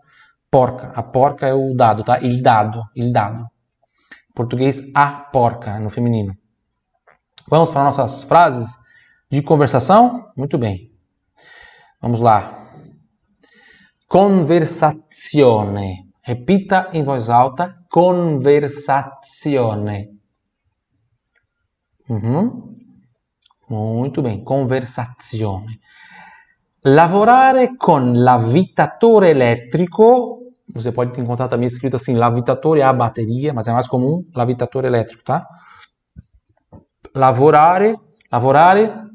porca. 0.51 0.93
A 0.95 1.03
porca 1.03 1.47
é 1.47 1.55
o 1.55 1.75
dado, 1.75 2.05
tá? 2.05 2.21
Il 2.21 2.43
dado, 2.43 2.83
il 2.95 3.11
dado. 3.13 3.43
Em 3.43 4.35
português, 4.35 4.83
a 4.95 5.07
porca, 5.09 5.81
no 5.81 5.91
feminino. 5.91 6.37
Vamos 7.49 7.71
para 7.71 7.83
nossas 7.83 8.23
frases 8.25 8.79
de 9.31 9.41
conversação? 9.43 10.31
Muito 10.37 10.59
bem. 10.59 10.93
Vamos 12.01 12.21
lá. 12.21 12.69
Conversazione. 14.07 16.07
Repita 16.23 16.91
em 16.93 17.03
voz 17.03 17.31
alta. 17.31 17.75
Conversazione. 17.91 20.16
Uhum. 22.09 22.77
Muito 23.69 24.23
bem. 24.23 24.43
Conversazione. 24.43 25.81
Lavorare 26.83 27.77
con 27.77 28.13
l'avvitatore 28.23 29.31
elétrico. 29.31 30.53
Você 30.73 30.93
pode 30.93 31.19
encontrar 31.21 31.49
também 31.49 31.67
escrito 31.67 31.97
assim, 31.97 32.15
l'avvitatore 32.15 32.83
a 32.83 32.93
bateria, 32.93 33.53
mas 33.53 33.67
é 33.67 33.73
mais 33.73 33.89
comum 33.89 34.25
l'avvitatore 34.35 34.87
elétrico, 34.87 35.23
tá? 35.25 35.47
Lavorare, 37.15 37.99
lavorare 38.31 39.09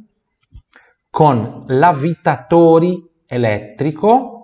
con 1.11 1.63
l'avvitatore 1.67 3.09
elétrico 3.27 4.40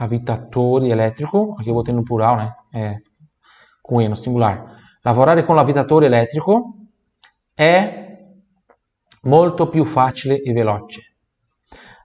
avvitatori 0.00 0.90
elétrico, 0.90 1.56
aqui 1.58 1.68
eu 1.68 1.74
botei 1.74 1.94
no 1.94 2.02
plural, 2.02 2.36
né? 2.36 2.54
É, 2.72 2.96
com 3.82 4.00
E 4.00 4.08
no 4.08 4.16
singular. 4.16 4.76
Lavorare 5.02 5.44
con 5.44 5.54
l'avvitatore 5.56 6.06
elétrico 6.06 6.74
è 7.54 8.18
molto 9.22 9.68
più 9.68 9.84
facile 9.84 10.40
e 10.40 10.52
veloce. 10.52 11.02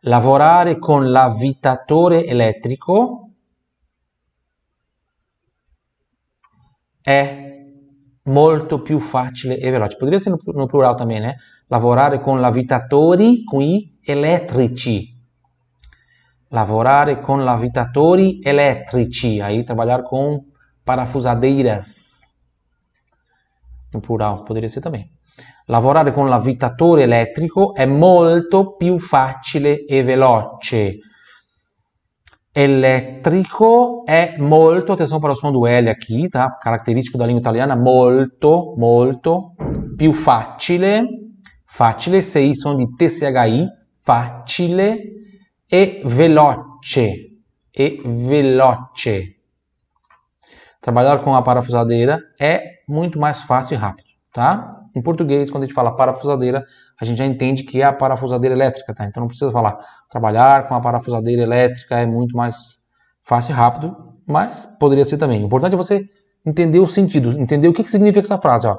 Lavorare 0.01 0.77
con 0.77 1.09
l'avvitatore 1.09 2.25
elettrico 2.25 3.29
è 7.01 7.63
molto 8.23 8.81
più 8.81 8.99
facile 8.99 9.57
e 9.57 9.71
veloce. 9.71 9.95
Poderia 9.95 10.19
ser 10.19 10.35
no, 10.53 10.65
plural 10.65 10.95
também, 10.95 11.21
né? 11.21 11.37
Lavorare 11.67 12.19
con 12.19 12.41
lavitatori 12.41 13.43
qui 13.43 13.97
elettrici. 14.03 15.14
Lavorare 16.55 17.19
con 17.19 17.43
lavitatori 17.43 18.39
elettrici. 18.41 19.41
Aí 19.41 19.65
trabalhar 19.65 20.03
com 20.03 20.45
parafusadeiras. 20.85 22.37
No 23.93 23.99
plural, 23.99 24.45
poderia 24.45 24.69
ser 24.69 24.81
também. 24.81 25.11
Lavorare 25.67 26.13
con 26.13 26.29
l'avvitatore 26.29 27.03
elettrico 27.03 27.75
è 27.75 27.85
molto 27.85 28.77
più 28.77 28.97
facile 28.99 29.83
e 29.83 30.01
veloce. 30.03 30.99
Elétrico 32.53 34.05
é 34.07 34.37
molto, 34.37 34.93
atenção 34.93 35.19
para 35.19 35.33
o 35.33 35.35
som 35.35 35.51
do 35.51 35.67
L 35.67 35.89
aqui, 35.89 36.29
tá? 36.29 36.57
Característico 36.57 37.17
da 37.17 37.25
língua 37.25 37.41
italiana, 37.41 37.75
molto, 37.75 38.75
molto. 38.77 39.55
Più 39.97 40.13
facile, 40.13 41.03
facile, 41.65 42.21
CI, 42.21 42.55
som 42.55 42.77
de 42.77 42.87
TCHI, 42.95 43.67
facile. 44.01 45.24
E 45.71 46.03
veloce, 46.05 47.31
e 47.75 48.01
veloce. 48.05 49.35
Trabalhar 50.79 51.23
com 51.23 51.33
a 51.33 51.41
parafusadeira 51.41 52.19
é 52.39 52.81
muito 52.87 53.19
mais 53.19 53.41
fácil 53.41 53.73
e 53.73 53.77
rápido, 53.77 54.07
tá? 54.31 54.83
Em 54.95 55.01
português, 55.01 55.49
quando 55.49 55.63
a 55.63 55.65
gente 55.65 55.73
fala 55.73 55.95
parafusadeira, 55.95 56.63
a 57.01 57.03
gente 57.03 57.17
já 57.17 57.25
entende 57.25 57.63
que 57.63 57.81
é 57.81 57.85
a 57.85 57.91
parafusadeira 57.91 58.55
elétrica, 58.55 58.93
tá? 58.93 59.05
Então 59.05 59.21
não 59.21 59.27
precisa 59.27 59.51
falar 59.51 59.77
trabalhar 60.07 60.67
com 60.67 60.75
a 60.75 60.79
parafusadeira 60.79 61.41
elétrica 61.41 61.97
é 61.99 62.05
muito 62.05 62.37
mais 62.37 62.79
fácil 63.23 63.53
e 63.53 63.55
rápido, 63.55 64.13
mas 64.27 64.67
poderia 64.79 65.03
ser 65.03 65.17
também. 65.17 65.41
O 65.41 65.47
importante 65.47 65.73
é 65.73 65.77
você 65.77 66.07
entender 66.45 66.79
o 66.79 66.85
sentido, 66.85 67.31
entender 67.31 67.67
o 67.67 67.73
que, 67.73 67.83
que 67.83 67.89
significa 67.89 68.25
essa 68.25 68.37
frase, 68.37 68.67
ó. 68.67 68.77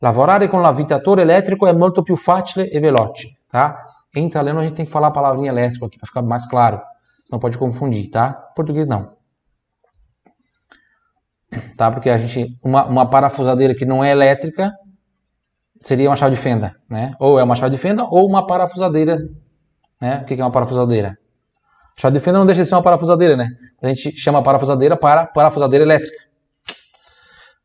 Lavorare 0.00 0.48
con 0.48 0.62
l'avvitatore 0.62 1.22
elétrico 1.22 1.66
è 1.66 1.72
molto 1.72 2.02
più 2.04 2.16
facile 2.16 2.68
e 2.68 2.78
veloce, 2.78 3.38
tá? 3.50 3.87
Em 4.14 4.26
italiano 4.26 4.60
a 4.60 4.66
gente 4.66 4.76
tem 4.76 4.86
que 4.86 4.92
falar 4.92 5.08
a 5.08 5.12
palavrinha 5.12 5.50
elétrico 5.50 5.84
aqui 5.84 5.98
para 5.98 6.06
ficar 6.06 6.22
mais 6.22 6.46
claro, 6.46 6.80
senão 7.24 7.38
pode 7.38 7.58
confundir, 7.58 8.10
tá? 8.10 8.32
Português 8.32 8.86
não. 8.86 9.16
Tá? 11.76 11.90
Porque 11.90 12.10
a 12.10 12.18
gente 12.18 12.58
uma, 12.62 12.84
uma 12.84 13.08
parafusadeira 13.08 13.74
que 13.74 13.84
não 13.84 14.02
é 14.02 14.10
elétrica 14.10 14.72
seria 15.80 16.10
uma 16.10 16.16
chave 16.16 16.36
de 16.36 16.40
fenda, 16.40 16.74
né? 16.88 17.14
Ou 17.18 17.38
é 17.38 17.42
uma 17.42 17.56
chave 17.56 17.70
de 17.70 17.78
fenda 17.78 18.04
ou 18.04 18.26
uma 18.26 18.46
parafusadeira, 18.46 19.18
né? 20.00 20.20
O 20.22 20.24
que 20.24 20.34
é 20.34 20.44
uma 20.44 20.50
parafusadeira? 20.50 21.18
Chave 21.96 22.18
de 22.18 22.24
fenda 22.24 22.38
não 22.38 22.46
deixa 22.46 22.62
de 22.62 22.68
ser 22.68 22.74
uma 22.74 22.82
parafusadeira, 22.82 23.36
né? 23.36 23.48
A 23.82 23.88
gente 23.88 24.16
chama 24.16 24.38
a 24.38 24.42
parafusadeira 24.42 24.96
para 24.96 25.26
parafusadeira 25.26 25.84
elétrica. 25.84 26.28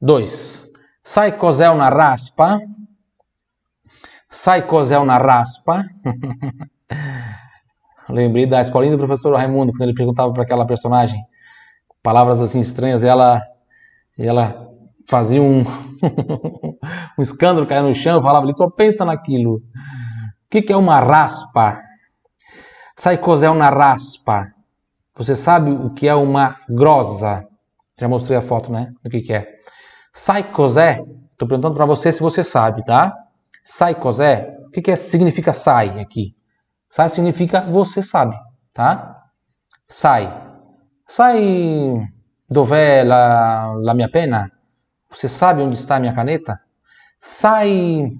2. 0.01 0.69
Sai 1.01 1.37
cos'è 1.37 1.73
na 1.73 1.89
raspa? 1.89 2.59
Sai 4.33 4.65
cos'è 4.65 4.97
na 5.03 5.19
raspa? 5.19 5.85
Lembrei 8.09 8.47
da 8.47 8.61
escolinha 8.61 8.93
do 8.93 8.97
professor 8.97 9.35
Raimundo, 9.35 9.71
quando 9.71 9.83
ele 9.83 9.93
perguntava 9.93 10.33
para 10.33 10.41
aquela 10.41 10.65
personagem 10.65 11.23
palavras 12.01 12.41
assim 12.41 12.59
estranhas, 12.59 13.03
e 13.03 13.07
ela, 13.07 13.39
e 14.17 14.25
ela 14.25 14.67
fazia 15.07 15.39
um, 15.39 15.61
um 17.15 17.21
escândalo, 17.21 17.67
caía 17.67 17.83
no 17.83 17.93
chão, 17.93 18.23
falava, 18.23 18.47
ele 18.47 18.55
só 18.55 18.71
pensa 18.71 19.05
naquilo. 19.05 19.57
O 19.57 19.61
que, 20.49 20.63
que 20.63 20.73
é 20.73 20.77
uma 20.77 20.99
raspa? 20.99 21.79
Sai 22.97 23.19
cos'è 23.19 23.47
una 23.47 23.69
raspa? 23.69 24.51
Você 25.15 25.35
sabe 25.35 25.69
o 25.69 25.93
que 25.93 26.07
é 26.07 26.15
uma 26.15 26.55
grosa? 26.67 27.47
Já 27.99 28.09
mostrei 28.09 28.39
a 28.39 28.41
foto, 28.41 28.71
né? 28.71 28.91
Do 29.03 29.11
que, 29.11 29.21
que 29.21 29.31
é. 29.31 29.47
Sai 30.11 30.51
cos'è? 30.51 31.03
Estou 31.33 31.47
perguntando 31.47 31.75
para 31.75 31.85
você 31.85 32.11
se 32.11 32.19
você 32.19 32.43
sabe, 32.43 32.83
tá? 32.83 33.13
Sai 33.63 33.95
cos'è? 33.95 34.57
O 34.65 34.69
que, 34.69 34.81
que 34.81 34.91
é, 34.91 34.95
significa 34.95 35.53
sai 35.53 35.99
aqui? 35.99 36.35
Sai 36.89 37.09
significa 37.09 37.61
você 37.61 38.03
sabe, 38.03 38.35
tá? 38.73 39.29
Sai. 39.87 40.29
Sai 41.07 41.95
dov'è 42.49 43.03
la, 43.03 43.73
la 43.81 43.93
mia 43.93 44.09
penna? 44.09 44.51
Você 45.09 45.29
sabe 45.29 45.61
onde 45.61 45.77
está 45.77 45.95
a 45.95 45.99
minha 45.99 46.13
caneta? 46.13 46.59
Sai. 47.19 48.11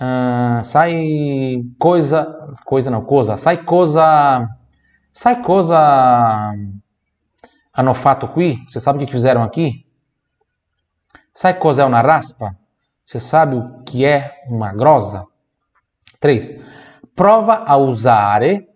Uh, 0.00 0.62
sai 0.62 1.64
coisa. 1.78 2.54
Coisa 2.64 2.90
não, 2.90 3.04
coisa. 3.04 3.36
Sai 3.36 3.64
coisa. 3.64 4.48
Sai 5.12 5.42
coisa. 5.42 6.54
Hanno 7.72 7.94
fatto 7.94 8.28
qui? 8.28 8.64
Você 8.68 8.78
sabe 8.78 9.02
o 9.02 9.06
que 9.06 9.12
fizeram 9.12 9.42
aqui? 9.42 9.86
Sai 11.32 11.58
cos'è 11.58 11.82
una 11.84 12.00
raspa? 12.00 12.59
Você 13.10 13.18
sabe 13.18 13.56
o 13.56 13.82
que 13.82 14.04
é 14.04 14.44
uma 14.46 14.72
grosa? 14.72 15.26
3. 16.20 16.60
Prova 17.12 17.64
a 17.64 17.76
usare 17.76 18.68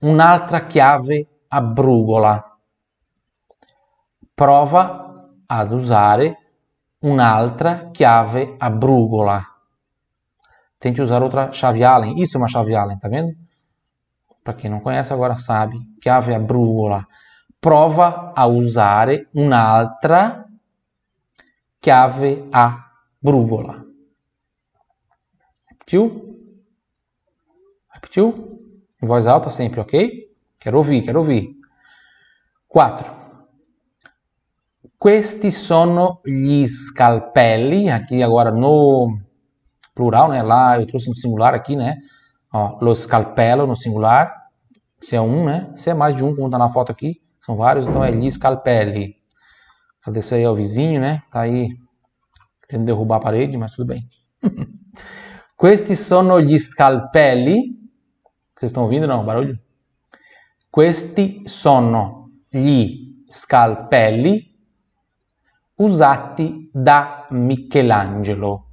un'altra 0.00 0.68
chiave 0.68 1.28
a 1.48 1.60
brugola. 1.60 2.44
Prova 4.36 5.30
ad 5.48 5.74
usare 5.74 6.38
un'altra 7.00 7.90
chiave 7.90 8.54
a 8.56 8.70
brugola. 8.70 9.44
Tente 10.78 11.02
usar 11.02 11.20
outra 11.20 11.50
chave 11.50 11.82
Allen. 11.82 12.22
Isso 12.22 12.36
é 12.36 12.38
uma 12.38 12.46
chave 12.46 12.76
Allen, 12.76 13.00
tá 13.00 13.08
vendo? 13.08 13.36
Para 14.44 14.54
quem 14.54 14.70
não 14.70 14.78
conhece 14.78 15.12
agora 15.12 15.34
sabe. 15.36 15.76
Chiave 16.00 16.36
a 16.36 16.38
brugola. 16.38 17.04
Prova 17.60 18.32
a 18.36 18.46
usare 18.46 19.26
un'altra 19.34 20.46
chiave 21.82 22.48
a 22.52 22.87
brugola. 23.20 23.84
Repetiu? 25.70 26.36
Repetiu? 27.92 28.60
Em 29.02 29.06
voz 29.06 29.26
alta 29.26 29.50
sempre, 29.50 29.80
ok? 29.80 30.28
Quero 30.60 30.78
ouvir, 30.78 31.02
quero 31.02 31.20
ouvir. 31.20 31.56
4. 32.68 33.16
Questi 34.96 35.50
sono 35.50 36.20
gli 36.24 36.66
scalpelli, 36.66 37.88
aqui 37.88 38.22
agora 38.22 38.50
no 38.50 39.18
plural, 39.94 40.28
né? 40.28 40.42
Lá 40.42 40.78
eu 40.78 40.86
trouxe 40.86 41.08
no 41.08 41.14
singular 41.14 41.54
aqui, 41.54 41.76
né? 41.76 41.98
Ó, 42.52 42.78
lo 42.80 42.94
scalpello 42.94 43.66
no 43.66 43.76
singular, 43.76 44.48
se 45.00 45.14
é 45.14 45.20
um, 45.20 45.44
né? 45.44 45.72
Se 45.76 45.90
é 45.90 45.94
mais 45.94 46.16
de 46.16 46.24
um, 46.24 46.34
como 46.34 46.50
tá 46.50 46.58
na 46.58 46.70
foto 46.70 46.90
aqui, 46.90 47.20
são 47.40 47.56
vários, 47.56 47.86
então 47.86 48.04
é 48.04 48.10
gli 48.10 48.30
scalpelli. 48.30 49.16
Agradecer 50.02 50.36
aí 50.36 50.44
ao 50.44 50.56
vizinho, 50.56 51.00
né? 51.00 51.22
Tá 51.30 51.40
aí 51.40 51.76
querendo 52.68 52.86
derrubar 52.86 53.16
a 53.16 53.20
parede, 53.20 53.56
mas 53.56 53.72
tudo 53.72 53.86
bem. 53.86 54.06
Questi 55.56 55.96
sono 55.96 56.40
gli 56.40 56.58
scalpelli. 56.58 57.76
Vocês 58.54 58.70
estão 58.70 58.84
ouvindo 58.84 59.06
não? 59.06 59.24
Barulho? 59.24 59.58
Questi 60.70 61.42
sono 61.46 62.30
gli 62.50 63.24
scalpelli 63.28 64.54
usati 65.76 66.70
da 66.72 67.26
Michelangelo. 67.30 68.66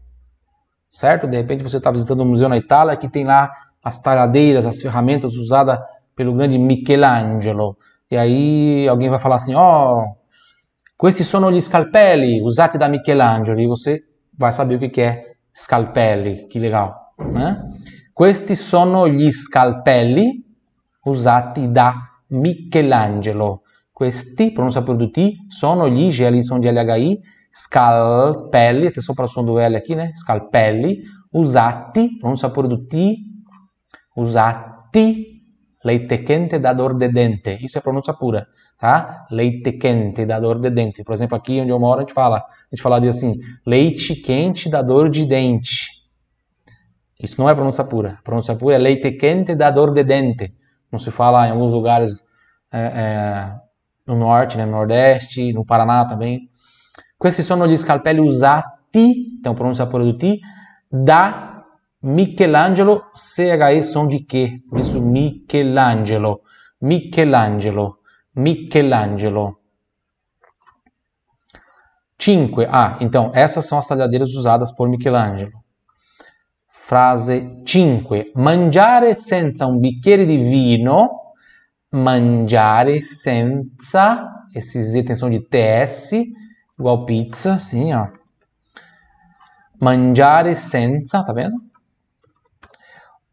Certo? 0.89 1.27
De 1.27 1.37
repente 1.37 1.63
você 1.63 1.77
está 1.77 1.89
visitando 1.91 2.23
um 2.23 2.27
museu 2.29 2.49
na 2.49 2.57
Itália 2.57 2.97
que 2.97 3.09
tem 3.09 3.23
lá 3.23 3.51
as 3.83 3.99
talhadeiras, 3.99 4.65
as 4.65 4.81
ferramentas 4.81 5.35
usadas 5.35 5.79
pelo 6.15 6.33
grande 6.33 6.57
Michelangelo. 6.57 7.77
E 8.09 8.17
aí 8.17 8.87
alguém 8.87 9.09
vai 9.09 9.19
falar 9.19 9.37
assim: 9.37 9.55
ó, 9.55 10.03
oh, 10.03 10.15
questi 10.95 11.23
sono 11.23 11.51
gli 11.51 11.59
scalpelli 11.59 12.39
usati 12.39 12.77
da 12.77 12.87
Michelangelo. 12.87 13.59
E 13.59 13.65
você 13.65 14.05
vai 14.37 14.53
saber 14.53 14.75
o 14.75 14.89
que 14.89 15.01
é 15.01 15.35
scalpelli. 15.51 16.47
Que 16.47 16.59
legal. 16.59 16.93
Né? 17.17 17.57
Questi 18.13 18.55
sono 18.55 19.07
gli 19.07 19.29
scalpelli 19.31 20.43
usati 21.03 21.69
da 21.71 21.93
Michelangelo. 22.27 23.63
Questi, 23.91 24.51
pronuncia 24.51 24.83
per 24.83 24.95
due 24.95 25.09
T, 25.09 25.45
sono 25.47 25.87
gli, 25.87 26.09
GL 26.11 26.39
sono 26.39 26.61
gli 26.61 26.69
LHI, 26.69 27.21
scalpelli, 27.49 28.87
até 28.87 29.01
sopra 29.01 29.27
suono 29.27 29.53
do 29.53 29.59
L 29.59 29.75
aqui, 29.75 29.95
né? 29.95 30.11
Scalpelli, 30.13 31.01
usati, 31.31 32.17
pronuncia 32.17 32.51
per 32.51 32.67
due 32.67 32.87
T, 32.87 33.15
usati, 34.15 35.43
leite 35.81 36.23
quente 36.23 36.59
da 36.59 36.73
dor 36.73 36.95
de 36.95 37.09
dente. 37.09 37.57
Isso 37.61 37.77
é 37.77 37.81
pronúncia 37.81 38.13
pura, 38.15 38.45
tá? 38.77 39.25
Leite 39.31 39.73
quente 39.73 40.25
da 40.25 40.39
dor 40.39 40.59
de 40.59 40.69
dente. 40.69 41.03
Por 41.03 41.13
exemplo, 41.13 41.35
aqui 41.37 41.61
onde 41.61 41.71
eu 41.71 41.79
moro, 41.79 41.99
a 41.99 42.01
gente 42.01 42.13
fala, 42.13 42.37
a 42.37 42.75
gente 42.75 42.81
falaria 42.81 43.09
assim, 43.09 43.39
leite 43.65 44.15
quente 44.15 44.69
da 44.69 44.81
dor 44.81 45.09
de 45.09 45.25
dente. 45.25 45.89
Isso 47.21 47.39
não 47.39 47.49
é 47.49 47.55
pronúncia 47.55 47.83
pura. 47.83 48.17
A 48.19 48.21
pronúncia 48.21 48.55
pura 48.55 48.75
é 48.75 48.77
leite 48.77 49.11
quente 49.13 49.55
da 49.55 49.71
dor 49.71 49.93
de 49.93 50.03
dente. 50.03 50.53
Não 50.91 50.99
se 50.99 51.11
fala 51.11 51.47
em 51.47 51.51
alguns 51.51 51.73
lugares 51.73 52.23
é, 52.71 52.79
é, 52.79 53.55
no 54.05 54.17
norte, 54.17 54.57
né, 54.57 54.65
no 54.65 54.71
nordeste, 54.71 55.53
no 55.53 55.65
Paraná 55.65 56.05
também. 56.05 56.49
Questi 57.17 57.41
sono 57.41 57.65
gli 57.65 57.77
scalpelli 57.77 58.19
usati, 58.19 59.37
então 59.37 59.55
pronúncia 59.55 59.87
pura 59.87 60.03
do 60.03 60.17
ti, 60.17 60.39
da 60.89 61.63
Michelangelo, 62.01 63.05
CHE 63.15 63.81
som 63.81 64.07
de 64.07 64.19
que, 64.19 64.61
por 64.69 64.79
isso 64.79 65.01
Michelangelo, 65.01 66.41
Michelangelo, 66.81 67.94
Michelangelo. 68.35 69.59
5. 72.17 72.61
Ah, 72.69 72.97
então 73.01 73.31
essas 73.33 73.67
são 73.67 73.77
as 73.77 73.87
talhadeiras 73.87 74.33
usadas 74.33 74.71
por 74.71 74.89
Michelangelo. 74.89 75.63
Frase 76.67 77.61
5. 77.65 78.31
Mangiare 78.35 79.15
senza 79.15 79.65
un 79.65 79.79
bicchiere 79.79 80.25
di 80.25 80.37
vino 80.37 81.25
mangiare 81.95 83.01
senza, 83.01 84.45
esses 84.53 84.95
itens 84.95 85.19
são 85.19 85.29
de 85.29 85.39
TS, 85.39 86.11
igual 86.77 87.05
pizza, 87.05 87.53
assim, 87.53 87.93
ó. 87.93 88.09
Mangiare 89.79 90.55
senza, 90.55 91.23
tá 91.23 91.33
vendo? 91.33 91.55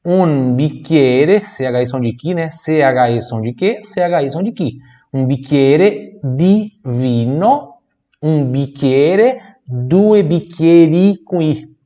Un 0.04 0.56
bicchiere, 0.56 1.40
CHI 1.40 1.86
são 1.86 2.00
de 2.00 2.12
chi, 2.16 2.34
né? 2.34 2.48
CHI 2.48 3.22
são 3.22 3.40
de 3.40 3.52
che? 3.54 3.82
CHI 3.82 4.30
são 4.30 4.42
de 4.42 4.52
chi. 4.52 4.76
Un 5.12 5.26
bicchiere 5.26 6.18
di 6.20 6.80
vino, 6.82 7.82
un 8.20 8.50
bicchiere, 8.50 9.60
due 9.64 10.24
bicchieri 10.24 11.22
qui. 11.22 11.76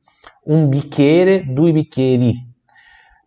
Un 0.45 0.67
bicchiere, 0.67 1.53
due 1.53 1.71
bicchieri. 1.71 2.33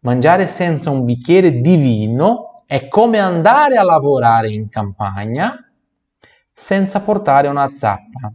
Mangiare 0.00 0.48
senza 0.48 0.90
un 0.90 1.04
bicchiere 1.04 1.60
di 1.60 1.76
vino 1.76 2.64
è 2.66 2.88
come 2.88 3.20
andare 3.20 3.76
a 3.76 3.84
lavorare 3.84 4.50
in 4.50 4.68
campagna 4.68 5.54
senza 6.52 7.00
portare 7.00 7.46
una 7.46 7.70
zappa. 7.76 8.32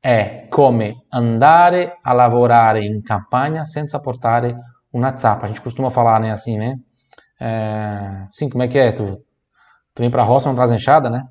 È 0.00 0.46
come 0.48 1.04
andare 1.08 1.98
a 2.00 2.12
lavorare 2.14 2.82
in 2.82 3.02
campagna 3.02 3.64
senza 3.64 4.00
portare 4.00 4.75
una 4.92 5.16
zappa. 5.16 5.46
A 5.46 5.48
gente 5.48 5.60
costuma 5.60 5.90
falar, 5.90 6.20
né, 6.20 6.30
assim, 6.32 6.58
né? 6.58 6.78
É, 7.40 8.26
sim, 8.32 8.48
como 8.48 8.62
é 8.64 8.68
que 8.68 8.78
é? 8.78 8.92
Tu, 8.92 9.04
tu 9.94 10.02
vem 10.02 10.10
pra 10.10 10.22
roça 10.24 10.48
não 10.48 10.56
traz 10.56 10.72
enxada, 10.72 11.10
né? 11.10 11.28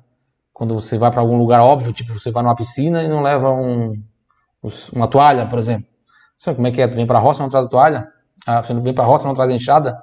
Quando 0.52 0.74
você 0.74 0.98
vai 0.98 1.10
para 1.10 1.20
algum 1.20 1.38
lugar 1.38 1.60
óbvio, 1.62 1.92
tipo, 1.92 2.18
você 2.18 2.30
vai 2.30 2.42
numa 2.42 2.56
piscina 2.56 3.02
e 3.02 3.08
não 3.08 3.22
leva 3.22 3.52
um, 3.52 3.94
uma 4.92 5.08
toalha, 5.08 5.46
por 5.46 5.58
exemplo. 5.58 5.86
Sabe 6.38 6.56
como 6.56 6.68
é 6.68 6.70
que 6.70 6.80
é? 6.82 6.88
Tu 6.88 6.96
vem 6.96 7.06
pra 7.06 7.18
roça 7.18 7.42
não 7.42 7.50
traz 7.50 7.68
toalha? 7.68 8.08
Ah, 8.46 8.62
você 8.62 8.74
não 8.74 8.82
vem 8.82 8.94
pra 8.94 9.04
roça 9.04 9.26
não 9.26 9.34
traz 9.34 9.50
enxada? 9.50 10.02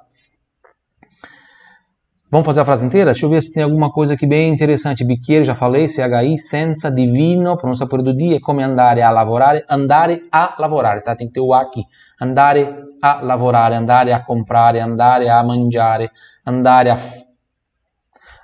Vamos 2.34 2.46
fazer 2.46 2.62
a 2.62 2.64
frase 2.64 2.84
inteira? 2.84 3.12
Deixa 3.12 3.26
eu 3.26 3.30
ver 3.30 3.40
se 3.40 3.52
tem 3.52 3.62
alguma 3.62 3.92
coisa 3.92 4.14
aqui 4.14 4.26
bem 4.26 4.52
interessante. 4.52 5.04
Bicchiere, 5.04 5.44
já 5.44 5.54
falei, 5.54 5.86
CHI, 5.86 6.36
senza, 6.36 6.90
divino, 6.90 7.56
pronúncia 7.56 7.86
por 7.86 8.02
do 8.02 8.12
dia, 8.12 8.40
come 8.40 8.60
andare 8.64 9.02
a 9.02 9.10
lavorare, 9.10 9.64
andare 9.70 10.26
a 10.32 10.56
lavorare, 10.58 11.00
tá? 11.00 11.14
Tem 11.14 11.28
que 11.28 11.34
ter 11.34 11.40
o 11.40 11.54
A 11.54 11.60
aqui. 11.60 11.84
Andare 12.20 12.74
a 13.00 13.20
lavorare, 13.22 13.76
andare 13.76 14.12
a 14.12 14.20
comprare, 14.20 14.80
andare 14.80 15.28
a 15.28 15.44
mangiare, 15.44 16.10
andare 16.44 16.90
a 16.90 16.98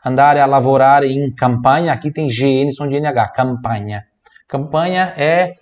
andare 0.05 0.40
a 0.40 0.46
lavorare 0.46 1.12
in 1.12 1.35
campagna, 1.35 1.92
aqui 1.92 2.12
tem 2.12 2.29
GN, 2.29 2.72
som 2.72 2.87
de 2.87 3.00
NH, 3.00 3.33
campanha. 3.35 4.05
Campanha 4.46 5.14
é 5.16 5.55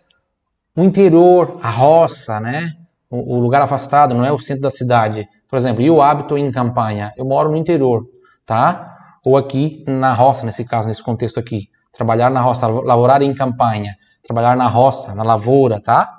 o 0.76 0.82
interior, 0.82 1.58
a 1.62 1.70
roça, 1.70 2.40
né? 2.40 2.74
O, 3.08 3.36
o 3.36 3.40
lugar 3.40 3.62
afastado, 3.62 4.14
não 4.14 4.22
é 4.22 4.30
o 4.30 4.38
centro 4.38 4.64
da 4.64 4.70
cidade. 4.70 5.26
Por 5.48 5.56
exemplo, 5.56 5.82
eu 5.82 6.02
habito 6.02 6.36
em 6.36 6.52
campanha, 6.52 7.10
eu 7.16 7.24
moro 7.24 7.48
no 7.48 7.56
interior 7.56 8.17
tá? 8.48 9.18
Ou 9.22 9.36
aqui 9.36 9.84
na 9.86 10.14
roça, 10.14 10.46
nesse 10.46 10.64
caso, 10.64 10.88
nesse 10.88 11.04
contexto 11.04 11.38
aqui. 11.38 11.68
Trabalhar 11.92 12.30
na 12.30 12.40
roça, 12.40 12.66
laborar 12.66 13.20
em 13.20 13.34
campanha. 13.34 13.94
Trabalhar 14.24 14.56
na 14.56 14.66
roça, 14.66 15.14
na 15.14 15.22
lavoura, 15.22 15.78
tá? 15.78 16.18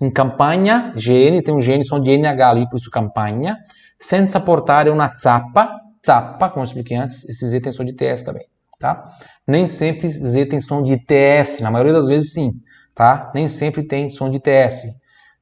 Em 0.00 0.10
campanha, 0.10 0.92
GN, 0.94 1.42
tem 1.42 1.54
um 1.54 1.58
GN 1.58 1.84
som 1.84 2.00
de 2.00 2.16
NH 2.16 2.48
ali, 2.48 2.68
por 2.68 2.78
isso 2.78 2.90
campanha. 2.90 3.58
Senza 3.98 4.40
portare 4.40 4.88
una 4.88 5.14
zappa, 5.22 5.80
zappa, 6.06 6.48
como 6.48 6.62
eu 6.62 6.64
expliquei 6.64 6.96
antes, 6.96 7.28
esse 7.28 7.46
Z 7.46 7.60
tem 7.60 7.72
som 7.72 7.84
de 7.84 7.92
TS 7.92 8.22
também, 8.22 8.46
tá? 8.78 9.10
Nem 9.46 9.66
sempre 9.66 10.08
Z 10.10 10.46
tem 10.46 10.60
som 10.60 10.82
de 10.82 10.98
TS, 10.98 11.60
na 11.60 11.70
maioria 11.70 11.94
das 11.94 12.06
vezes 12.06 12.32
sim, 12.32 12.52
tá? 12.94 13.30
Nem 13.34 13.48
sempre 13.48 13.82
tem 13.82 14.10
som 14.10 14.30
de 14.30 14.38
TS, 14.38 14.86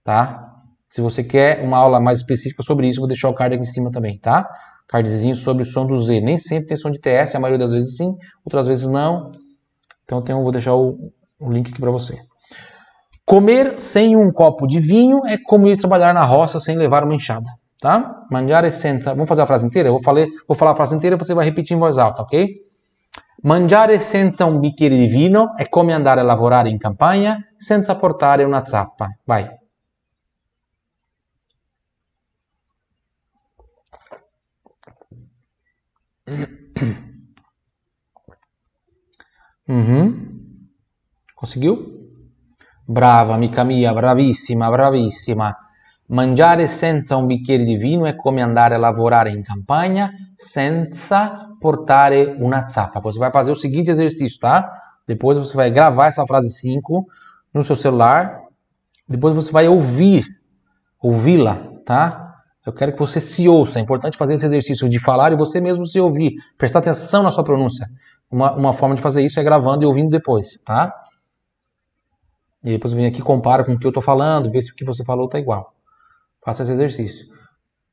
tá? 0.05 0.53
Se 0.89 1.01
você 1.01 1.25
quer 1.25 1.65
uma 1.65 1.77
aula 1.77 1.99
mais 1.99 2.21
específica 2.21 2.63
sobre 2.63 2.89
isso, 2.89 3.01
vou 3.01 3.09
deixar 3.09 3.29
o 3.29 3.35
card 3.35 3.57
aqui 3.57 3.65
em 3.65 3.69
cima 3.69 3.91
também, 3.91 4.19
tá? 4.19 4.49
Cardzinho 4.95 5.35
sobre 5.35 5.65
o 5.65 5.67
som 5.67 5.85
do 5.85 5.99
Z. 5.99 6.21
Nem 6.21 6.39
sempre 6.39 6.69
tem 6.69 6.77
som 6.77 6.89
de 6.89 7.01
TS, 7.01 7.35
a 7.35 7.41
maioria 7.41 7.59
das 7.59 7.73
vezes 7.73 7.97
sim, 7.97 8.15
outras 8.45 8.69
vezes 8.69 8.87
não. 8.87 9.33
Então 10.05 10.23
tem, 10.23 10.37
vou 10.37 10.53
deixar 10.53 10.77
o, 10.77 11.11
o 11.41 11.51
link 11.51 11.71
aqui 11.71 11.81
para 11.81 11.91
você. 11.91 12.17
Comer 13.27 13.81
sem 13.81 14.15
um 14.15 14.31
copo 14.31 14.69
de 14.69 14.79
vinho 14.79 15.27
é 15.27 15.37
como 15.37 15.67
ir 15.67 15.77
trabalhar 15.77 16.15
na 16.15 16.23
roça 16.23 16.61
sem 16.61 16.77
levar 16.77 17.03
uma 17.03 17.15
enxada, 17.15 17.47
tá? 17.81 18.25
Mangiare 18.31 18.71
senza... 18.71 19.15
Vamos 19.15 19.29
fazer 19.29 19.43
a 19.43 19.47
frase 19.47 19.67
inteira? 19.67 19.89
Eu 19.89 19.95
vou, 19.95 20.03
falar, 20.03 20.27
vou 20.47 20.57
falar 20.57 20.71
a 20.71 20.77
frase 20.77 20.95
inteira 20.95 21.17
e 21.17 21.19
você 21.19 21.35
vai 21.35 21.45
repetir 21.45 21.77
em 21.77 21.81
voz 21.81 21.99
alta, 21.99 22.23
ok? 22.23 22.47
Mangiare 23.43 23.99
senza 23.99 24.45
un 24.45 24.61
bicchiere 24.61 24.97
di 24.97 25.09
vino 25.09 25.57
è 25.57 25.69
come 25.69 25.93
andare 25.93 26.21
a 26.21 26.25
lavorare 26.25 26.69
in 26.69 26.79
campagna 26.79 27.37
senza 27.57 27.97
portare 27.97 28.45
una 28.45 28.65
zappa. 28.65 29.09
Vai. 29.25 29.45
Uhum. 39.67 40.69
Conseguiu? 41.35 42.03
Brava, 42.87 43.35
amica 43.35 43.65
mia, 43.65 43.93
bravissima, 43.93 44.69
bravissima. 44.71 45.57
Mangiare 46.07 46.67
senza 46.67 47.17
un 47.17 47.27
bicchiere 47.27 47.65
di 47.65 47.77
vino 47.77 48.05
è 48.05 48.15
come 48.15 48.43
andare 48.43 48.75
a 48.75 48.79
lavorare 48.79 49.31
in 49.31 49.43
campagna 49.43 50.11
senza 50.37 51.57
portare 51.59 52.37
una 52.39 52.69
zappa. 52.69 53.01
Você 53.01 53.19
vai 53.19 53.31
fazer 53.31 53.53
o 53.53 53.55
seguinte 53.55 53.91
exercício, 53.91 54.39
tá? 54.39 54.71
Depois 55.07 55.39
você 55.39 55.57
vai 55.57 55.71
gravar 55.71 56.09
essa 56.09 56.27
frase 56.27 56.51
5 56.51 57.07
no 57.53 57.65
seu 57.65 57.77
celular. 57.77 58.43
Depois 59.09 59.35
você 59.35 59.51
vai 59.51 59.67
ouvir, 59.67 60.25
ouvi-la, 61.01 61.57
tá? 61.87 62.24
Eu 62.65 62.73
quero 62.73 62.93
que 62.93 62.99
você 62.99 63.21
se 63.21 63.49
ouça. 63.49 63.79
É 63.79 63.83
importante 63.83 64.17
fazer 64.17 64.35
esse 64.35 64.47
exercício 64.47 64.89
de 64.89 64.99
falar 64.99 65.33
e 65.33 65.37
você 65.37 65.61
mesmo 65.61 65.85
se 65.85 66.01
ouvir. 66.01 66.35
Prestar 66.57 66.79
atenção 66.79 67.23
na 67.23 67.31
sua 67.31 67.45
pronúncia. 67.45 67.87
Uma, 68.31 68.53
uma 68.55 68.73
forma 68.73 68.95
de 68.95 69.03
fazer 69.03 69.23
isso 69.23 69.39
é 69.39 69.43
gravando 69.43 69.85
e 69.85 69.87
ouvindo 69.87 70.11
depois, 70.11 70.59
tá? 70.65 70.93
E 72.65 72.71
depois 72.71 72.93
vem 72.93 73.07
aqui, 73.07 73.21
compara 73.21 73.63
com 73.63 73.73
o 73.73 73.79
que 73.79 73.87
eu 73.87 73.91
estou 73.91 74.03
falando, 74.03 74.51
vê 74.51 74.63
se 74.63 74.73
o 74.73 74.75
que 74.75 74.85
você 74.85 75.05
falou 75.05 75.27
está 75.27 75.39
igual. 75.39 75.75
Faça 76.43 76.63
esse 76.63 76.73
exercício. 76.73 77.29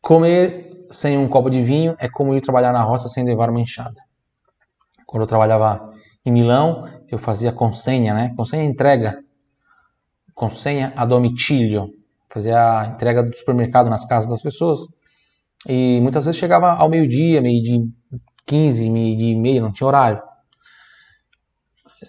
Comer 0.02 0.88
sem 0.90 1.18
um 1.18 1.28
copo 1.28 1.50
de 1.50 1.62
vinho 1.62 1.96
é 2.00 2.08
como 2.08 2.36
ir 2.36 2.42
trabalhar 2.42 2.72
na 2.72 2.82
roça 2.82 3.10
sem 3.10 3.26
levar 3.26 3.50
uma 3.50 3.60
enxada. 3.60 4.02
Quando 5.06 5.24
eu 5.24 5.28
trabalhava 5.28 5.92
em 6.26 6.32
Milão, 6.32 6.88
eu 7.10 7.20
fazia 7.20 7.52
consenha, 7.52 8.14
né? 8.14 8.34
Consenha 8.36 8.64
entrega. 8.64 9.22
Consenha 10.34 10.94
a 10.96 11.06
domicílio. 11.06 11.90
Fazia 12.32 12.80
a 12.80 12.88
entrega 12.88 13.24
do 13.24 13.36
supermercado 13.36 13.90
nas 13.90 14.06
casas 14.06 14.30
das 14.30 14.42
pessoas. 14.42 14.80
E 15.68 16.00
muitas 16.02 16.26
vezes 16.26 16.40
chegava 16.40 16.72
ao 16.72 16.90
meio-dia, 16.90 17.42
meio-dia 17.42 17.80
15, 18.46 18.90
meio-dia 18.90 19.32
e 19.32 19.36
meia, 19.36 19.62
não 19.62 19.72
tinha 19.72 19.88
horário 19.88 20.22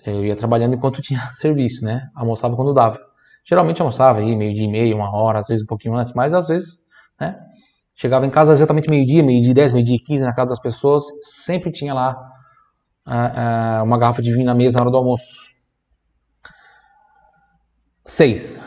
eu 0.06 0.24
ia 0.24 0.36
trabalhando 0.36 0.74
enquanto 0.74 1.02
tinha 1.02 1.20
serviço, 1.36 1.84
né? 1.84 2.08
Almoçava 2.14 2.56
quando 2.56 2.74
dava. 2.74 2.98
Geralmente 3.44 3.80
almoçava 3.80 4.20
aí 4.20 4.36
meio 4.36 4.54
dia 4.54 4.64
e 4.64 4.70
meio, 4.70 4.96
uma 4.96 5.14
hora, 5.14 5.40
às 5.40 5.48
vezes 5.48 5.64
um 5.64 5.66
pouquinho 5.66 5.94
antes, 5.94 6.12
mas 6.12 6.32
às 6.32 6.48
vezes, 6.48 6.78
né? 7.20 7.38
Chegava 7.94 8.24
em 8.24 8.30
casa 8.30 8.52
exatamente 8.52 8.88
meio-dia, 8.88 9.22
meio-dia 9.22 9.52
10, 9.52 9.72
meio-dia 9.72 9.98
15 10.02 10.24
na 10.24 10.34
casa 10.34 10.50
das 10.50 10.60
pessoas, 10.60 11.04
sempre 11.20 11.70
tinha 11.70 11.92
lá 11.92 12.16
uh, 13.06 13.80
uh, 13.80 13.84
uma 13.84 13.98
garrafa 13.98 14.22
de 14.22 14.32
vinho 14.32 14.46
na 14.46 14.54
mesa 14.54 14.76
na 14.76 14.82
hora 14.82 14.90
do 14.90 14.96
almoço. 14.96 15.52
6. 18.06 18.60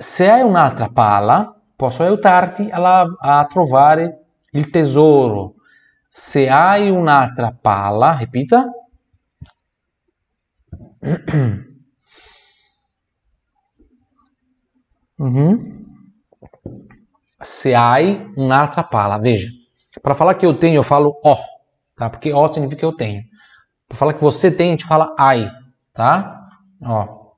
Se 0.00 0.30
hai 0.30 0.42
un'altra 0.42 0.88
pala, 0.88 1.60
posso 1.74 2.04
aiutarti 2.04 2.70
a, 2.70 3.04
a 3.18 3.44
trovare 3.46 4.26
il 4.52 4.70
tesoro. 4.70 5.56
Se 6.08 6.48
hai 6.48 6.88
un'altra 6.88 7.52
pala, 7.60 8.12
repita. 8.12 8.70
Uhum. 15.18 15.86
Se 17.40 17.72
hai 17.72 18.32
un'altra 18.36 18.82
pala, 18.82 19.18
veja. 19.18 19.48
Para 20.02 20.14
falar 20.14 20.34
que 20.34 20.44
eu 20.44 20.58
tenho, 20.58 20.76
eu 20.76 20.82
falo 20.82 21.20
ó, 21.24 21.36
tá? 21.96 22.10
Porque 22.10 22.32
ó 22.32 22.48
significa 22.48 22.84
eu 22.84 22.92
tenho. 22.92 23.22
Para 23.88 23.96
falar 23.96 24.14
que 24.14 24.20
você 24.20 24.50
tem, 24.50 24.68
a 24.68 24.70
gente 24.72 24.84
fala 24.84 25.14
ai, 25.18 25.48
tá? 25.92 26.48
Ó. 26.82 27.32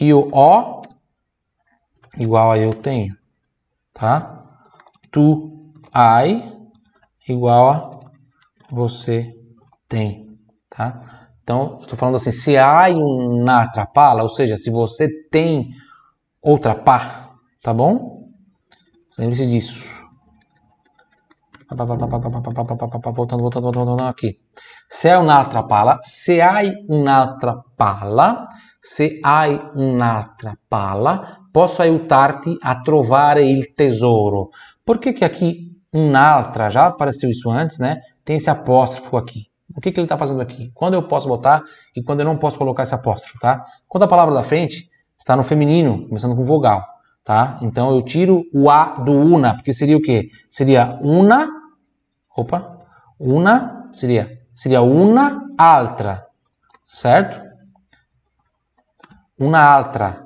E 0.00 0.12
o 0.14 0.28
ó 0.32 0.83
igual 2.18 2.52
a 2.52 2.58
eu 2.58 2.70
tenho, 2.70 3.14
tá? 3.92 4.44
Tu 5.10 5.72
ai 5.92 6.52
igual 7.28 7.68
a 7.68 8.00
você 8.70 9.34
tem, 9.88 10.38
tá? 10.68 11.28
Então, 11.42 11.78
estou 11.80 11.96
falando 11.96 12.16
assim, 12.16 12.32
se 12.32 12.56
há 12.56 12.88
uma 12.88 13.68
trapala, 13.68 14.22
ou 14.22 14.28
seja, 14.30 14.56
se 14.56 14.70
você 14.70 15.08
tem 15.30 15.74
outra 16.40 16.74
pá, 16.74 17.34
tá 17.62 17.72
bom? 17.72 18.30
Lembre-se 19.18 19.46
disso. 19.46 19.94
Voltando, 21.68 21.98
voltando, 23.42 23.72
voltando, 23.72 24.04
aqui. 24.04 24.38
Se 24.88 25.10
há 25.10 25.18
un'altra 25.18 25.62
pala, 25.62 26.00
se 26.02 26.40
hai 26.40 26.72
un'altra 26.88 27.56
pala, 27.76 28.48
se 28.82 29.20
hai 29.24 29.70
un'altra 29.74 30.56
pala, 30.68 31.43
posso 31.54 31.82
aiutarti 31.82 32.58
a 32.60 32.80
trovare 32.80 33.44
il 33.44 33.74
tesoro. 33.76 34.50
Por 34.82 34.98
que 34.98 35.12
que 35.12 35.24
aqui 35.24 35.80
un'altra, 35.92 36.68
já 36.68 36.86
apareceu 36.86 37.30
isso 37.30 37.48
antes, 37.48 37.78
né? 37.78 38.00
Tem 38.24 38.38
esse 38.38 38.50
apóstrofo 38.50 39.16
aqui. 39.16 39.46
O 39.72 39.80
que, 39.80 39.92
que 39.92 40.00
ele 40.00 40.06
está 40.06 40.18
fazendo 40.18 40.40
aqui? 40.40 40.72
Quando 40.74 40.94
eu 40.94 41.06
posso 41.06 41.28
botar 41.28 41.62
e 41.94 42.02
quando 42.02 42.18
eu 42.18 42.26
não 42.26 42.36
posso 42.36 42.58
colocar 42.58 42.82
esse 42.82 42.92
apóstrofo, 42.92 43.38
tá? 43.38 43.64
Quando 43.86 44.02
a 44.02 44.08
palavra 44.08 44.34
da 44.34 44.42
frente 44.42 44.90
está 45.16 45.36
no 45.36 45.44
feminino, 45.44 46.08
começando 46.08 46.34
com 46.34 46.42
vogal, 46.42 46.84
tá? 47.22 47.56
Então 47.62 47.94
eu 47.94 48.02
tiro 48.02 48.42
o 48.52 48.68
A 48.68 48.96
do 48.96 49.12
una, 49.12 49.54
porque 49.54 49.72
seria 49.72 49.96
o 49.96 50.02
quê? 50.02 50.30
Seria 50.50 50.98
una, 51.02 51.48
opa, 52.36 52.80
una, 53.16 53.84
seria, 53.92 54.40
seria 54.56 54.82
una 54.82 55.46
altra, 55.56 56.26
certo? 56.84 57.40
Una 59.38 59.60
altra. 59.60 60.23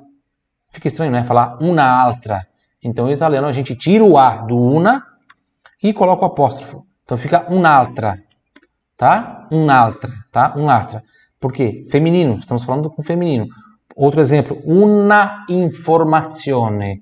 Fica 0.79 0.87
estranho, 0.87 1.11
né? 1.11 1.25
Falar 1.25 1.57
una 1.61 1.83
altra. 1.83 2.47
Então 2.81 3.09
em 3.09 3.11
italiano 3.11 3.47
a 3.47 3.51
gente 3.51 3.75
tira 3.75 4.03
o 4.03 4.17
A 4.17 4.37
do 4.37 4.57
una 4.57 5.05
e 5.83 5.91
coloca 5.93 6.23
o 6.23 6.25
apóstrofo. 6.25 6.85
Então 7.03 7.17
fica 7.17 7.45
un'altra 7.49 8.17
tá? 8.99 9.47
Un'altra, 9.49 10.11
tá? 10.29 10.53
Un'altra. 10.57 11.01
Por 11.39 11.53
quê? 11.53 11.85
Feminino, 11.89 12.37
estamos 12.37 12.65
falando 12.65 12.89
com 12.89 13.01
feminino. 13.01 13.47
Outro 13.95 14.19
exemplo, 14.19 14.61
una 14.65 15.45
informazione. 15.49 17.01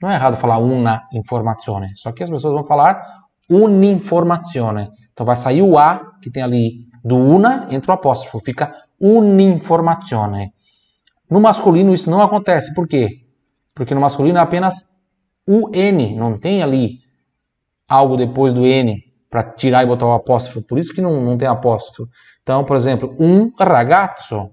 Não 0.00 0.10
é 0.10 0.14
errado 0.14 0.38
falar 0.38 0.56
una 0.58 1.06
informazione, 1.12 1.94
só 1.94 2.12
que 2.12 2.24
as 2.24 2.30
pessoas 2.30 2.54
vão 2.54 2.62
falar 2.62 3.02
un'informazione. 3.50 4.90
Então 5.12 5.26
vai 5.26 5.36
sair 5.36 5.62
o 5.62 5.78
A 5.78 6.16
que 6.20 6.30
tem 6.30 6.42
ali 6.42 6.88
do 7.04 7.16
una, 7.16 7.66
entra 7.70 7.92
o 7.92 7.94
apóstrofo, 7.94 8.40
fica 8.40 8.74
un'informazione. 8.98 10.53
No 11.30 11.40
masculino 11.40 11.94
isso 11.94 12.10
não 12.10 12.22
acontece, 12.22 12.74
por 12.74 12.86
quê? 12.86 13.22
Porque 13.74 13.94
no 13.94 14.00
masculino 14.00 14.38
é 14.38 14.40
apenas 14.40 14.94
o 15.46 15.70
N, 15.74 16.14
não 16.16 16.38
tem 16.38 16.62
ali 16.62 17.00
algo 17.88 18.16
depois 18.16 18.52
do 18.52 18.64
N 18.66 19.02
para 19.30 19.42
tirar 19.42 19.82
e 19.82 19.86
botar 19.86 20.06
o 20.06 20.12
apóstrofo. 20.12 20.62
Por 20.66 20.78
isso 20.78 20.94
que 20.94 21.00
não, 21.00 21.20
não 21.20 21.36
tem 21.36 21.48
apóstrofo. 21.48 22.08
Então, 22.42 22.64
por 22.64 22.76
exemplo, 22.76 23.16
um 23.18 23.50
ragazzo, 23.58 24.48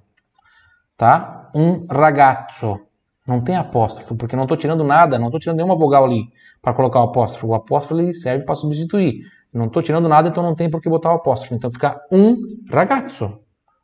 tá? 0.98 1.52
Um 1.54 1.86
ragazzo. 1.86 2.80
Não 3.28 3.40
tem 3.40 3.56
apóstrofo, 3.56 4.16
porque 4.16 4.36
não 4.36 4.44
estou 4.44 4.58
tirando 4.58 4.84
nada, 4.84 5.20
não 5.20 5.28
estou 5.28 5.40
tirando 5.40 5.58
nenhuma 5.58 5.78
vogal 5.78 6.06
ali 6.06 6.24
para 6.62 6.74
colocar 6.74 7.00
o 7.00 7.04
apóstrofo. 7.04 7.48
O 7.48 7.54
apóstrofo 7.54 8.02
ele 8.02 8.14
serve 8.14 8.44
para 8.44 8.56
substituir. 8.56 9.20
Não 9.54 9.68
estou 9.68 9.84
tirando 9.84 10.10
nada, 10.10 10.30
então 10.30 10.42
não 10.42 10.56
tem 10.56 10.70
por 10.70 10.82
que 10.82 10.90
botar 10.90 11.12
o 11.12 11.16
apóstrofo. 11.16 11.54
Então 11.54 11.70
fica 11.70 12.02
um 12.12 12.36
ragazzo, 12.72 13.40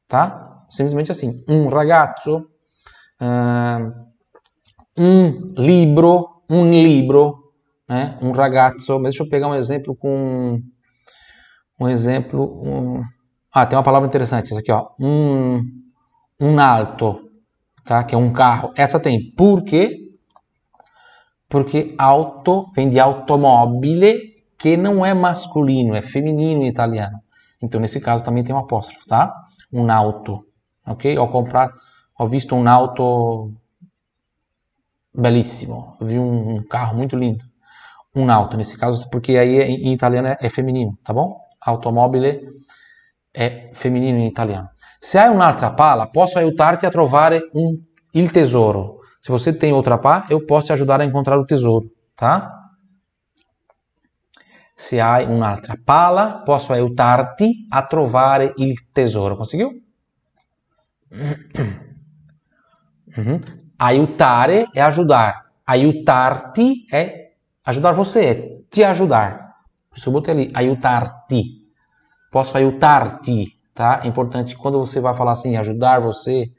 tá? 0.07 0.65
Simplesmente 0.69 1.11
assim, 1.11 1.43
um 1.47 1.67
ragazzo, 1.67 2.47
um 4.97 5.53
libro, 5.57 6.41
um 6.49 6.71
livro, 6.71 7.53
né? 7.87 8.17
Um 8.21 8.31
ragazzo. 8.31 8.93
Mas 8.99 9.09
deixa 9.09 9.23
eu 9.23 9.29
pegar 9.29 9.47
um 9.47 9.55
exemplo 9.55 9.95
com 9.95 10.61
um 11.79 11.87
exemplo. 11.87 12.61
Um... 12.63 13.03
Ah, 13.51 13.65
tem 13.65 13.77
uma 13.77 13.83
palavra 13.83 14.07
interessante, 14.07 14.51
essa 14.51 14.59
aqui, 14.59 14.71
ó. 14.71 14.89
Um, 14.99 15.61
um 16.39 16.59
alto, 16.59 17.21
tá? 17.83 18.03
Que 18.03 18.15
é 18.15 18.17
um 18.17 18.31
carro. 18.33 18.71
Essa 18.75 18.99
tem. 18.99 19.31
Por 19.35 19.63
quê? 19.63 19.95
Porque 21.49 21.95
auto 21.97 22.69
vem 22.75 22.89
de 22.89 22.99
automobile 22.99 24.35
que 24.57 24.75
não 24.75 25.05
é 25.05 25.13
masculino, 25.13 25.95
é 25.95 26.01
feminino 26.01 26.63
em 26.63 26.67
italiano. 26.67 27.19
Então, 27.61 27.79
nesse 27.79 27.99
caso, 28.01 28.23
também 28.23 28.43
tem 28.43 28.53
um 28.53 28.59
apóstrofo, 28.59 29.05
tá? 29.07 29.33
Um 29.71 29.89
auto, 29.91 30.45
ok? 30.85 31.15
Ao 31.15 31.27
comprar, 31.29 31.71
ao 32.17 32.27
visto 32.27 32.55
um 32.55 32.67
auto 32.67 33.53
belíssimo, 35.13 35.95
vi 36.01 36.17
um, 36.17 36.63
carro 36.63 36.97
muito 36.97 37.15
lindo. 37.15 37.45
Um 38.15 38.31
auto, 38.31 38.57
nesse 38.57 38.77
caso, 38.77 39.09
porque 39.09 39.37
aí 39.37 39.59
em 39.61 39.93
italiano 39.93 40.35
é, 40.39 40.49
feminino, 40.49 40.97
tá 41.03 41.13
bom? 41.13 41.39
Automobile 41.61 42.41
é 43.33 43.71
feminino 43.73 44.17
em 44.17 44.27
italiano. 44.27 44.69
Se 44.99 45.19
há 45.19 45.29
un'altra 45.31 45.71
pala, 45.71 46.07
posso 46.07 46.39
aiutarti 46.39 46.85
a 46.87 46.89
trovare 46.89 47.41
um, 47.53 47.79
il 48.13 48.31
tesouro. 48.31 49.01
Se 49.21 49.29
você 49.29 49.53
tem 49.53 49.73
outra 49.73 49.97
pá, 49.99 50.25
eu 50.29 50.45
posso 50.45 50.67
te 50.67 50.73
ajudar 50.73 51.01
a 51.01 51.05
encontrar 51.05 51.37
o 51.37 51.45
tesouro, 51.45 51.91
tá? 52.15 52.51
Se 54.75 54.99
hai 54.99 55.25
un'altra 55.25 55.75
pala, 55.83 56.43
posso 56.43 56.73
aiutarti 56.73 57.67
a 57.69 57.81
trovare 57.83 58.53
il 58.57 58.91
tesoro. 58.91 59.35
Conseguiu? 59.35 59.81
Uhum. 63.17 63.39
Aiutare 63.77 64.67
é 64.75 64.81
ajudar. 64.81 65.47
Aiutarti 65.65 66.85
é 66.91 67.31
ajudar 67.65 67.91
você, 67.91 68.25
é 68.25 68.61
te 68.69 68.83
ajudar. 68.83 69.55
Isso 69.95 70.09
eu 70.09 70.13
botei 70.13 70.33
ali, 70.33 70.51
aiutarti. 70.53 71.65
Posso 72.31 72.57
aiutarti, 72.57 73.59
tá? 73.73 74.01
É 74.03 74.07
importante 74.07 74.55
quando 74.55 74.79
você 74.79 74.99
vai 74.99 75.13
falar 75.13 75.33
assim, 75.33 75.57
ajudar 75.57 75.99
você, 75.99 76.53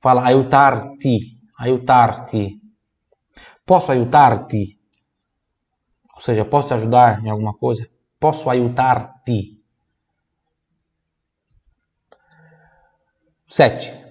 fala 0.00 0.26
aiutarti, 0.26 1.38
aiutarti. 1.58 2.60
Posso 3.64 3.92
aiutarti? 3.92 4.78
Ou 6.14 6.20
seja, 6.20 6.44
posso 6.44 6.68
te 6.68 6.74
ajudar 6.74 7.24
em 7.24 7.30
alguma 7.30 7.54
coisa? 7.54 7.88
Posso 8.20 8.50
aiutar-te? 8.50 9.60
7. 13.46 14.01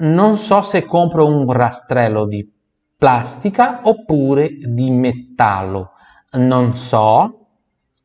Non 0.00 0.36
so 0.36 0.62
se 0.62 0.84
compro 0.84 1.26
un 1.26 1.50
rastrello 1.50 2.24
di 2.24 2.48
plastica 2.96 3.80
oppure 3.82 4.50
di 4.56 4.90
metallo. 4.90 5.90
Non 6.32 6.76
so, 6.76 7.48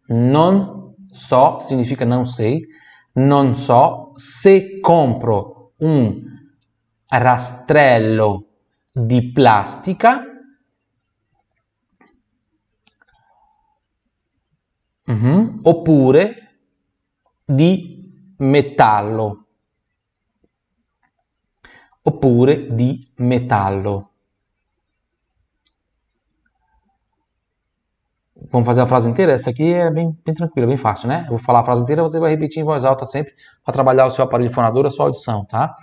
non 0.08 0.96
so 1.10 1.60
significa 1.60 2.04
não 2.04 2.26
sei, 2.26 2.66
non 3.14 3.56
so 3.56 4.12
se 4.16 4.80
compro 4.80 5.74
un 5.78 6.20
rastrello 7.08 8.46
di 8.92 9.32
plastica 9.32 10.28
Uhum. 15.06 15.60
Oppure 15.64 16.36
di 17.46 18.34
metallo. 18.38 19.43
Oppure 22.06 22.68
di 22.76 22.90
metallo. 23.16 24.10
Vamos 28.52 28.66
fazer 28.66 28.82
a 28.82 28.88
frase 28.88 29.10
inteira? 29.10 29.32
Essa 29.32 29.52
aqui 29.52 29.74
é 29.74 29.90
bem, 29.90 30.18
bem 30.26 30.34
tranquila, 30.36 30.68
bem 30.68 30.78
fácil, 30.78 31.08
né? 31.08 31.24
Eu 31.24 31.30
vou 31.30 31.38
falar 31.38 31.62
a 31.62 31.64
frase 31.64 31.82
inteira, 31.84 32.02
você 32.02 32.20
vai 32.20 32.32
repetir 32.32 32.62
em 32.62 32.66
voz 32.66 32.84
alta 32.84 33.06
sempre 33.06 33.34
para 33.64 33.74
trabalhar 33.74 34.06
o 34.06 34.12
seu 34.12 34.24
aparelho 34.24 34.52
fonador, 34.52 34.86
a 34.86 34.90
sua 34.90 35.06
audição, 35.06 35.46
tá? 35.46 35.76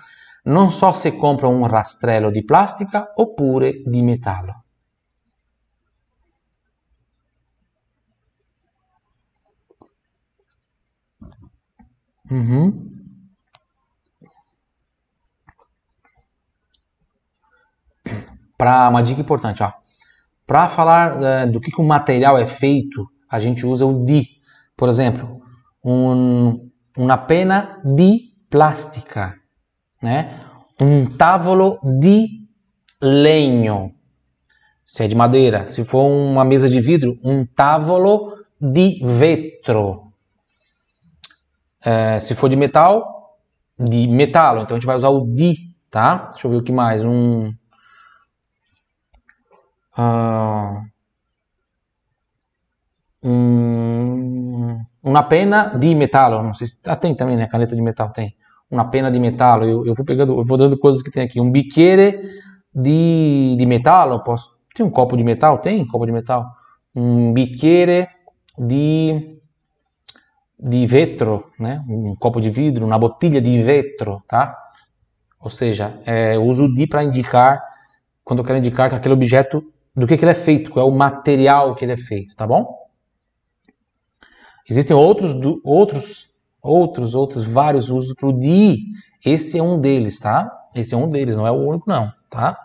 Non 0.45 0.71
so 0.71 0.93
se 0.93 1.13
compra 1.13 1.49
un 1.49 1.67
rastrello 1.67 2.31
di 2.31 2.43
plastica 2.45 3.13
oppure 3.17 3.83
di 3.85 4.03
metallo. 4.03 4.65
Uhum. 12.31 13.00
Para 18.61 18.91
uma 18.91 19.03
dica 19.03 19.23
importante, 19.23 19.63
ó. 19.63 19.73
Para 20.47 20.69
falar 20.69 21.23
é, 21.23 21.47
do 21.47 21.59
que, 21.63 21.71
que 21.71 21.81
o 21.81 21.85
material 21.85 22.37
é 22.37 22.47
feito, 22.47 23.07
a 23.27 23.41
gente 23.41 23.65
usa 23.65 23.87
o 23.87 24.05
di. 24.05 24.37
Por 24.77 24.91
exemplo, 24.91 25.41
um, 25.83 26.69
uma 26.95 27.17
pena 27.17 27.81
di 27.83 28.35
plástica, 28.51 29.35
né? 30.03 30.43
Um 30.79 31.07
tavolo 31.07 31.81
di 32.01 32.47
legno, 33.01 33.95
se 34.85 35.05
é 35.05 35.09
de 35.09 35.15
madeira. 35.15 35.67
Se 35.67 35.83
for 35.83 36.07
uma 36.07 36.45
mesa 36.45 36.69
de 36.69 36.83
vidro, 36.83 37.19
um 37.25 37.47
tavolo 37.47 38.45
di 38.61 39.01
vetro. 39.03 40.13
É, 41.83 42.21
se 42.21 42.35
for 42.35 42.51
de 42.51 42.57
metal, 42.57 43.39
de 43.79 44.07
metalo. 44.07 44.61
Então 44.61 44.77
a 44.77 44.79
gente 44.79 44.87
vai 44.87 44.99
usar 44.99 45.09
o 45.09 45.33
di, 45.33 45.57
tá? 45.91 46.29
Deixa 46.33 46.47
eu 46.47 46.51
ver 46.51 46.59
o 46.59 46.63
que 46.63 46.73
mais. 46.73 47.03
Um. 47.03 47.55
Uh, 50.01 50.91
um 53.23 54.81
uma 55.03 55.23
pena 55.23 55.77
de 55.79 55.95
metal, 55.95 56.43
não 56.43 56.55
sei 56.55 56.67
se 56.67 56.79
ah, 56.87 56.97
tem 56.97 57.15
também, 57.15 57.37
né? 57.37 57.47
Caneta 57.47 57.75
de 57.75 57.83
metal 57.83 58.11
tem. 58.11 58.37
Uma 58.71 58.85
pena 58.91 59.11
de 59.11 59.19
metal. 59.19 59.63
Eu, 59.65 59.87
eu 59.87 59.95
vou 59.95 60.05
pegando, 60.05 60.39
eu 60.39 60.45
vou 60.45 60.57
dando 60.59 60.79
coisas 60.79 61.03
que 61.03 61.11
tem 61.11 61.23
aqui. 61.23 61.41
Um 61.41 61.51
biqueire 61.51 62.21
de, 62.75 63.57
de 63.59 63.67
metal, 63.67 64.23
posso. 64.23 64.55
Tem 64.75 64.85
um 64.85 64.91
copo 64.91 65.17
de 65.17 65.25
metal? 65.25 65.59
Tem 65.59 65.81
um 65.81 65.87
copo 65.87 66.07
de 66.07 66.13
metal. 66.13 66.47
Um 66.95 67.33
biqueire 67.33 68.09
de 68.59 69.41
de 70.63 70.87
vetro, 70.87 71.51
né? 71.59 71.83
um 71.89 72.15
copo 72.15 72.39
de 72.39 72.51
vidro, 72.51 72.85
uma 72.85 72.99
botilha 72.99 73.41
de 73.41 73.63
vetro, 73.63 74.23
tá? 74.29 74.55
Ou 75.41 75.49
seja, 75.49 75.99
é, 76.05 76.37
eu 76.37 76.45
uso 76.45 76.65
o 76.65 76.75
di 76.75 76.87
para 76.87 77.03
indicar, 77.03 77.63
quando 78.23 78.41
eu 78.41 78.45
quero 78.45 78.59
indicar 78.59 78.91
que 78.91 78.97
aquele 78.97 79.15
objeto, 79.15 79.65
do 79.95 80.07
que, 80.07 80.17
que 80.17 80.25
ele 80.25 80.33
é 80.33 80.35
feito, 80.35 80.71
qual 80.71 80.87
é 80.87 80.91
o 80.91 80.95
material 80.95 81.75
que 81.75 81.85
ele 81.85 81.93
é 81.93 81.97
feito, 81.97 82.35
tá 82.37 82.47
bom? 82.47 82.79
Existem 84.69 84.97
outros, 84.97 85.35
outros, 85.65 86.29
outros, 86.63 87.15
outros, 87.15 87.45
vários 87.45 87.91
usos 87.91 88.15
para 88.15 88.29
o 88.29 88.33
di. 88.33 88.87
Esse 89.25 89.59
é 89.59 89.63
um 89.63 89.81
deles, 89.81 90.19
tá? 90.21 90.51
Esse 90.75 90.95
é 90.95 90.97
um 90.97 91.09
deles, 91.09 91.37
não 91.37 91.47
é 91.47 91.51
o 91.51 91.57
único 91.57 91.89
não, 91.89 92.13
tá? 92.31 92.57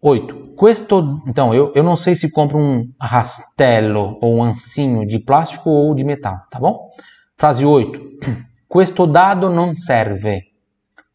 8. 0.00 0.54
Questo, 0.56 1.22
então, 1.26 1.52
eu, 1.52 1.72
eu 1.74 1.82
não 1.82 1.96
sei 1.96 2.14
se 2.14 2.30
compro 2.30 2.58
um 2.58 2.92
rastello 3.00 4.18
ou 4.20 4.36
um 4.36 4.42
ancinho 4.42 5.06
de 5.06 5.18
plástico 5.18 5.70
ou 5.70 5.94
de 5.94 6.04
metal, 6.04 6.40
tá 6.50 6.58
bom? 6.58 6.90
Frase 7.36 7.64
8. 7.64 8.00
Questo 8.68 9.06
dado 9.06 9.48
non 9.48 9.76
serve. 9.76 10.52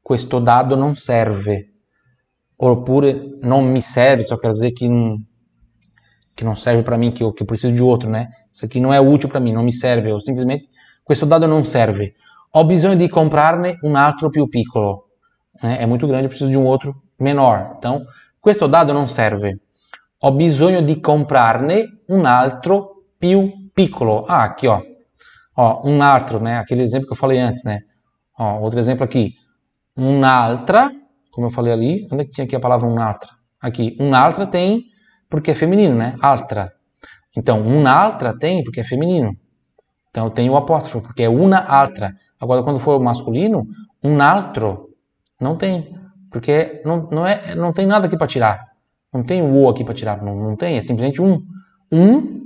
Questo 0.01 0.39
dado 0.39 0.75
non 0.75 0.95
serve. 0.95 1.72
Oppure 2.57 3.39
não 3.41 3.61
me 3.61 3.81
serve, 3.81 4.23
só 4.23 4.37
quer 4.37 4.51
dizer 4.51 4.71
que 4.71 4.87
não, 4.87 5.17
que 6.35 6.43
não 6.43 6.55
serve 6.55 6.83
para 6.83 6.97
mim, 6.97 7.11
que 7.11 7.23
eu, 7.23 7.33
que 7.33 7.43
eu 7.43 7.47
preciso 7.47 7.73
de 7.73 7.83
outro, 7.83 8.09
né? 8.09 8.29
Isso 8.51 8.65
aqui 8.65 8.79
não 8.79 8.93
é 8.93 8.99
útil 8.99 9.29
para 9.29 9.39
mim, 9.39 9.51
não 9.51 9.63
me 9.63 9.73
serve. 9.73 10.09
Eu 10.09 10.19
simplesmente, 10.19 10.69
questo 11.03 11.25
dado 11.25 11.47
non 11.47 11.63
serve. 11.65 12.13
Ho 12.51 12.63
bisogno 12.63 12.95
di 12.95 13.09
comprarne 13.09 13.79
un 13.83 13.95
altro 13.95 14.29
più 14.29 14.47
piccolo. 14.47 15.09
É, 15.61 15.83
é 15.83 15.85
muito 15.85 16.07
grande, 16.07 16.25
eu 16.25 16.29
preciso 16.29 16.49
de 16.49 16.57
um 16.57 16.65
outro 16.65 17.01
menor. 17.19 17.75
Então, 17.77 18.05
Questo 18.43 18.67
dado 18.67 18.91
non 18.91 19.07
serve. 19.07 19.57
Ho 20.17 20.33
bisogno 20.33 20.81
di 20.81 20.99
comprarne 20.99 22.01
un 22.07 22.25
altro 22.25 23.05
più 23.17 23.69
piccolo. 23.71 24.25
Ah, 24.25 24.43
aqui, 24.43 24.67
ó. 24.67 24.83
Ó, 25.53 25.79
um 25.85 26.01
altro, 26.01 26.41
né? 26.41 26.57
Aquele 26.57 26.81
exemplo 26.83 27.07
que 27.07 27.13
eu 27.13 27.17
falei 27.17 27.39
antes, 27.39 27.63
né? 27.63 27.85
Ó, 28.37 28.59
outro 28.59 28.79
exemplo 28.79 29.05
aqui. 29.05 29.33
Un'altra, 29.95 30.91
como 31.33 31.47
eu 31.47 31.51
falei 31.51 31.73
ali. 31.73 32.07
Onde 32.11 32.21
é 32.21 32.25
que 32.25 32.31
tinha 32.31 32.45
aqui 32.45 32.55
a 32.55 32.59
palavra 32.59 32.87
un'altra? 32.87 33.29
Aqui. 33.59 33.97
Un'altra 33.99 34.45
tem 34.45 34.85
porque 35.29 35.51
é 35.51 35.55
feminino, 35.55 35.95
né? 35.95 36.15
Altra. 36.21 36.71
Então, 37.35 37.61
un'altra 37.61 38.37
tem 38.37 38.63
porque 38.63 38.81
é 38.81 38.83
feminino. 38.83 39.35
Então, 40.09 40.29
tenho 40.29 40.53
o 40.53 40.57
apóstrofo, 40.57 41.01
porque 41.07 41.23
é 41.23 41.29
una 41.29 41.57
altra. 41.57 42.15
Agora, 42.39 42.61
quando 42.61 42.79
for 42.79 42.99
masculino, 42.99 43.67
um 44.03 44.15
não 45.41 45.57
tem. 45.57 45.95
Porque 46.29 46.81
não, 46.85 47.09
não, 47.11 47.25
é, 47.25 47.55
não 47.55 47.73
tem 47.73 47.87
nada 47.87 48.05
aqui 48.05 48.15
para 48.15 48.27
tirar. 48.27 48.67
Não 49.11 49.23
tem 49.23 49.41
o 49.41 49.55
O 49.55 49.69
aqui 49.69 49.83
para 49.83 49.93
tirar. 49.95 50.21
Não, 50.21 50.35
não 50.35 50.55
tem. 50.55 50.77
É 50.77 50.81
simplesmente 50.81 51.21
um. 51.21 51.41
Um 51.91 52.41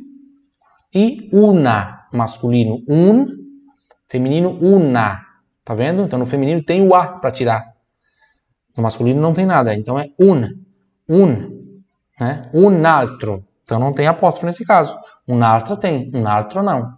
e 0.93 1.30
una, 1.34 2.08
masculino. 2.13 2.84
Um, 2.88 3.28
feminino, 4.08 4.58
una. 4.62 5.26
Tá 5.65 5.76
vendo? 5.76 6.04
Então 6.04 6.17
no 6.17 6.26
feminino 6.26 6.63
tem 6.63 6.88
o 6.88 6.95
A 6.95 7.19
para 7.19 7.32
tirar. 7.32 7.76
No 8.77 8.83
masculino 8.83 9.19
não 9.19 9.33
tem 9.33 9.45
nada. 9.45 9.73
Então 9.73 9.99
é 9.99 10.09
un. 10.19 10.43
Un. 11.09 11.83
Né? 12.19 12.49
Un 12.53 12.85
altro. 12.85 13.45
Então 13.63 13.79
não 13.79 13.91
tem 13.91 14.07
apóstrofo 14.07 14.45
nesse 14.45 14.63
caso. 14.63 14.97
Um 15.27 15.43
altro 15.43 15.75
tem. 15.75 16.11
Um 16.13 16.27
altro 16.27 16.63
não. 16.63 16.93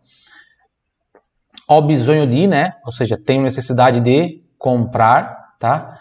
Ho 1.67 1.81
bisogno 1.81 2.27
di, 2.27 2.47
né? 2.47 2.73
Ou 2.85 2.91
seja, 2.91 3.17
tenho 3.17 3.41
necessidade 3.41 3.99
de 3.99 4.43
comprar, 4.57 5.55
tá? 5.59 5.99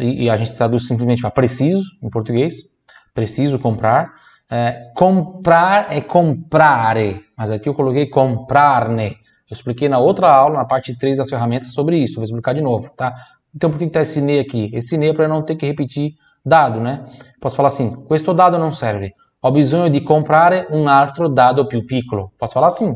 e 0.00 0.30
a 0.30 0.36
gente 0.36 0.56
traduz 0.56 0.86
simplesmente 0.86 1.20
para 1.20 1.30
preciso 1.30 1.84
em 2.02 2.08
português, 2.08 2.54
preciso 3.14 3.58
comprar. 3.58 4.14
É, 4.48 4.92
comprar 4.94 5.92
é 5.92 6.00
comprare, 6.00 7.24
mas 7.36 7.50
aqui 7.50 7.68
eu 7.68 7.74
coloquei 7.74 8.06
comprarne. 8.06 9.18
Eu 9.50 9.54
expliquei 9.54 9.88
na 9.88 9.98
outra 9.98 10.28
aula, 10.28 10.58
na 10.58 10.64
parte 10.64 10.96
3 10.96 11.18
das 11.18 11.28
ferramentas, 11.28 11.72
sobre 11.72 11.98
isso. 11.98 12.14
Vou 12.16 12.24
explicar 12.24 12.52
de 12.52 12.60
novo, 12.60 12.90
tá? 12.96 13.14
Então, 13.56 13.70
por 13.70 13.78
que 13.78 13.86
está 13.86 14.02
esse 14.02 14.20
ne 14.20 14.38
aqui? 14.38 14.70
Esse 14.74 14.98
ne 14.98 15.08
é 15.08 15.14
para 15.14 15.26
não 15.26 15.42
ter 15.42 15.56
que 15.56 15.64
repetir 15.64 16.12
dado, 16.44 16.78
né? 16.78 17.06
Posso 17.40 17.56
falar 17.56 17.68
assim, 17.68 18.04
questo 18.04 18.34
dado 18.34 18.58
não 18.58 18.70
serve. 18.70 19.14
Ho 19.40 19.50
bisogno 19.50 19.88
di 19.88 20.02
comprare 20.02 20.66
un 20.70 20.86
altro 20.86 21.26
dado 21.28 21.66
più 21.66 21.86
piccolo. 21.86 22.32
Posso 22.36 22.52
falar 22.52 22.66
assim. 22.66 22.94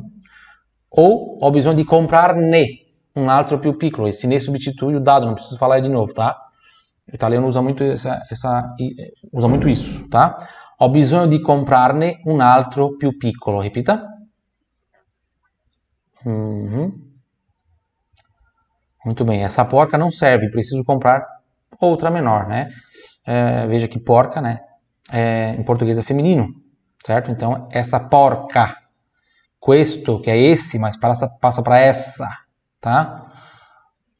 Ou 0.90 1.38
ho 1.40 1.50
bisogno 1.50 1.76
di 1.76 1.84
comprarne 1.84 2.66
um 3.14 3.30
altro 3.30 3.58
più 3.58 3.74
piccolo. 3.76 4.06
Esse 4.06 4.26
ne 4.26 4.38
substitui 4.38 4.94
o 4.94 5.00
dado, 5.00 5.24
não 5.24 5.32
preciso 5.32 5.56
falar 5.56 5.80
de 5.80 5.88
novo, 5.88 6.12
tá? 6.12 6.36
O 7.10 7.14
italiano 7.14 7.46
usa 7.46 7.62
muito, 7.62 7.82
essa, 7.82 8.20
essa, 8.30 8.74
usa 9.32 9.48
muito 9.48 9.66
isso, 9.66 10.08
tá? 10.08 10.46
Ho 10.78 10.90
bisogno 10.90 11.26
di 11.26 11.40
comprarne 11.40 12.20
un 12.26 12.40
altro 12.42 12.96
più 12.96 13.16
piccolo. 13.16 13.60
Repita. 13.60 14.06
Uhum. 16.24 17.09
Muito 19.04 19.24
bem, 19.24 19.42
essa 19.42 19.64
porca 19.64 19.96
não 19.96 20.10
serve, 20.10 20.50
preciso 20.50 20.84
comprar 20.84 21.26
outra 21.80 22.10
menor, 22.10 22.46
né? 22.46 22.68
É, 23.26 23.66
veja 23.66 23.88
que 23.88 23.98
porca, 23.98 24.40
né? 24.40 24.60
É, 25.10 25.54
em 25.58 25.62
português 25.62 25.98
é 25.98 26.02
feminino, 26.02 26.48
certo? 27.04 27.30
Então, 27.30 27.66
essa 27.72 27.98
porca, 27.98 28.76
questo, 29.64 30.20
que 30.20 30.30
é 30.30 30.36
esse, 30.36 30.78
mas 30.78 30.96
passa, 30.96 31.62
para 31.62 31.78
essa, 31.78 32.28
tá? 32.80 33.26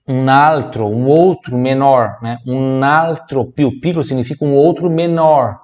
Um 0.08 0.28
altro, 0.30 0.86
um 0.86 1.06
outro 1.06 1.58
menor, 1.58 2.18
né? 2.22 2.38
Um 2.46 2.82
altro 2.82 3.52
più 3.52 3.80
piccolo 3.80 4.02
significa 4.02 4.44
um 4.44 4.54
outro 4.54 4.90
menor, 4.90 5.60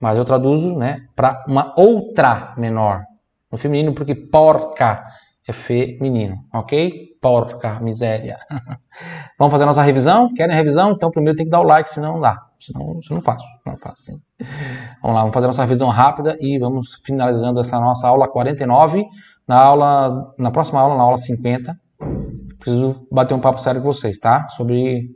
mas 0.00 0.16
eu 0.16 0.24
traduzo, 0.24 0.74
né, 0.74 1.06
para 1.14 1.44
uma 1.46 1.74
outra 1.76 2.54
menor, 2.56 3.02
no 3.50 3.58
feminino, 3.58 3.92
porque 3.92 4.14
porca 4.14 5.02
feminino, 5.52 6.44
ok? 6.52 7.16
Porca, 7.20 7.80
miséria. 7.80 8.36
Vamos 9.38 9.52
fazer 9.52 9.64
a 9.64 9.66
nossa 9.66 9.82
revisão? 9.82 10.32
Querem 10.34 10.54
revisão? 10.54 10.92
Então 10.92 11.10
primeiro 11.10 11.36
tem 11.36 11.46
que 11.46 11.50
dar 11.50 11.60
o 11.60 11.64
like, 11.64 11.90
senão 11.90 12.14
não 12.14 12.20
dá. 12.20 12.46
Senão, 12.58 12.88
eu 12.88 13.14
não 13.14 13.20
faço. 13.20 13.44
Não 13.66 13.76
faço 13.76 14.02
sim. 14.02 14.22
Vamos 15.02 15.16
lá, 15.16 15.20
vamos 15.20 15.34
fazer 15.34 15.46
a 15.46 15.48
nossa 15.48 15.62
revisão 15.62 15.88
rápida 15.88 16.36
e 16.40 16.58
vamos 16.58 16.94
finalizando 17.04 17.60
essa 17.60 17.78
nossa 17.80 18.06
aula 18.06 18.28
49. 18.28 19.04
Na 19.46 19.58
aula, 19.58 20.34
na 20.38 20.50
próxima 20.50 20.80
aula, 20.80 20.96
na 20.96 21.02
aula 21.02 21.18
50, 21.18 21.76
preciso 22.58 23.06
bater 23.10 23.34
um 23.34 23.40
papo 23.40 23.58
sério 23.58 23.82
com 23.82 23.92
vocês, 23.92 24.18
tá? 24.18 24.46
Sobre, 24.48 25.10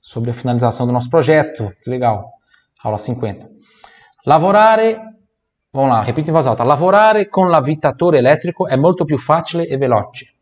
sobre 0.00 0.30
a 0.30 0.34
finalização 0.34 0.86
do 0.86 0.92
nosso 0.92 1.10
projeto. 1.10 1.72
Que 1.82 1.90
legal. 1.90 2.30
Aula 2.82 2.98
50. 2.98 3.50
Lavorare 4.24 5.09
In 5.72 6.24
voz 6.32 6.46
alta. 6.46 6.64
Lavorare 6.64 7.28
con 7.28 7.48
l'avvitatore 7.48 8.18
elettrico 8.18 8.66
è 8.66 8.74
molto 8.74 9.04
più 9.04 9.18
facile 9.18 9.68
e 9.68 9.76
veloce. 9.76 10.34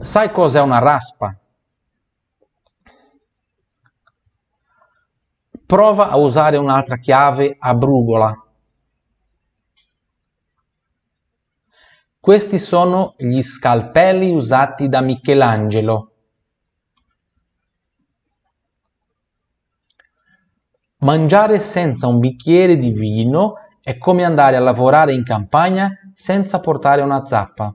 Sai 0.00 0.32
cos'è 0.32 0.60
una 0.60 0.80
raspa? 0.80 1.36
Prova 5.64 6.08
a 6.10 6.16
usare 6.16 6.56
un'altra 6.56 6.96
chiave 6.96 7.56
a 7.58 7.74
brugola. 7.74 8.36
Questi 12.18 12.58
sono 12.58 13.14
gli 13.16 13.42
scalpelli 13.42 14.30
usati 14.32 14.88
da 14.88 15.00
Michelangelo. 15.00 16.13
Mangiare 21.04 21.58
senza 21.58 22.06
un 22.06 22.18
bicchiere 22.18 22.78
di 22.78 22.90
vino 22.90 23.56
è 23.82 23.98
come 23.98 24.24
andare 24.24 24.56
a 24.56 24.60
lavorare 24.60 25.12
in 25.12 25.22
campagna 25.22 25.90
senza 26.14 26.60
portare 26.60 27.02
una 27.02 27.26
zappa. 27.26 27.74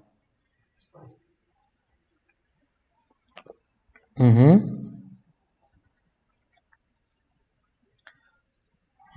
Uhum. 4.18 4.78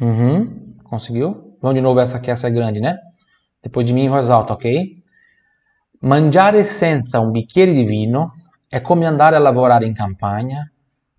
Uhum. 0.01 0.77
Conseguiu? 0.83 1.57
Vamos 1.63 1.75
de 1.75 1.81
novo 1.81 1.99
essa 2.01 2.19
aqui, 2.19 2.31
essa 2.31 2.49
é 2.49 2.51
grande, 2.51 2.81
né? 2.81 2.99
Depois 3.63 3.87
de 3.87 3.95
mim 3.95 4.03
em 4.03 4.11
voz 4.11 4.29
alta, 4.29 4.53
ok? 4.53 4.67
Mangiare 6.01 6.65
senza 6.65 7.19
un 7.19 7.31
bicchiere 7.31 7.73
di 7.73 7.85
vino 7.85 8.35
è 8.69 8.83
come 8.83 9.07
andare 9.07 9.37
a 9.37 9.39
lavorare 9.39 9.87
in 9.87 9.95
campagna 9.95 10.71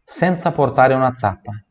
senza 0.04 0.52
portare 0.52 0.94
una 0.94 1.16
zappa. 1.16 1.63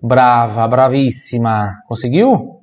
Brava, 0.00 0.66
bravíssima. 0.68 1.82
Conseguiu? 1.86 2.60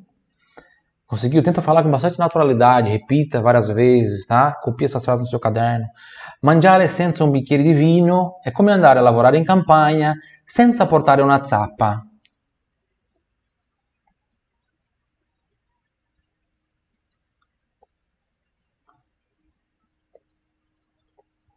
Conseguiu? 1.06 1.42
Tenta 1.42 1.62
falar 1.62 1.84
com 1.84 1.92
bastante 1.92 2.20
naturalidade, 2.20 2.90
repita 2.90 3.42
várias 3.42 3.68
vezes, 3.68 4.26
tá? 4.26 4.54
Copie 4.62 4.86
essas 4.86 5.04
frases 5.04 5.24
no 5.24 5.30
seu 5.30 5.40
caderno. 5.40 5.88
Mangiare 6.42 6.88
senza 6.88 7.24
un 7.24 7.32
bicchiere 7.32 7.64
di 7.64 7.74
vino 7.74 8.40
è 8.42 8.52
come 8.52 8.72
andare 8.72 9.00
a 9.00 9.02
lavorare 9.02 9.38
in 9.38 9.44
campagna 9.44 10.14
senza 10.44 10.86
portare 10.86 11.22
una 11.22 11.44
zappa. 11.44 12.06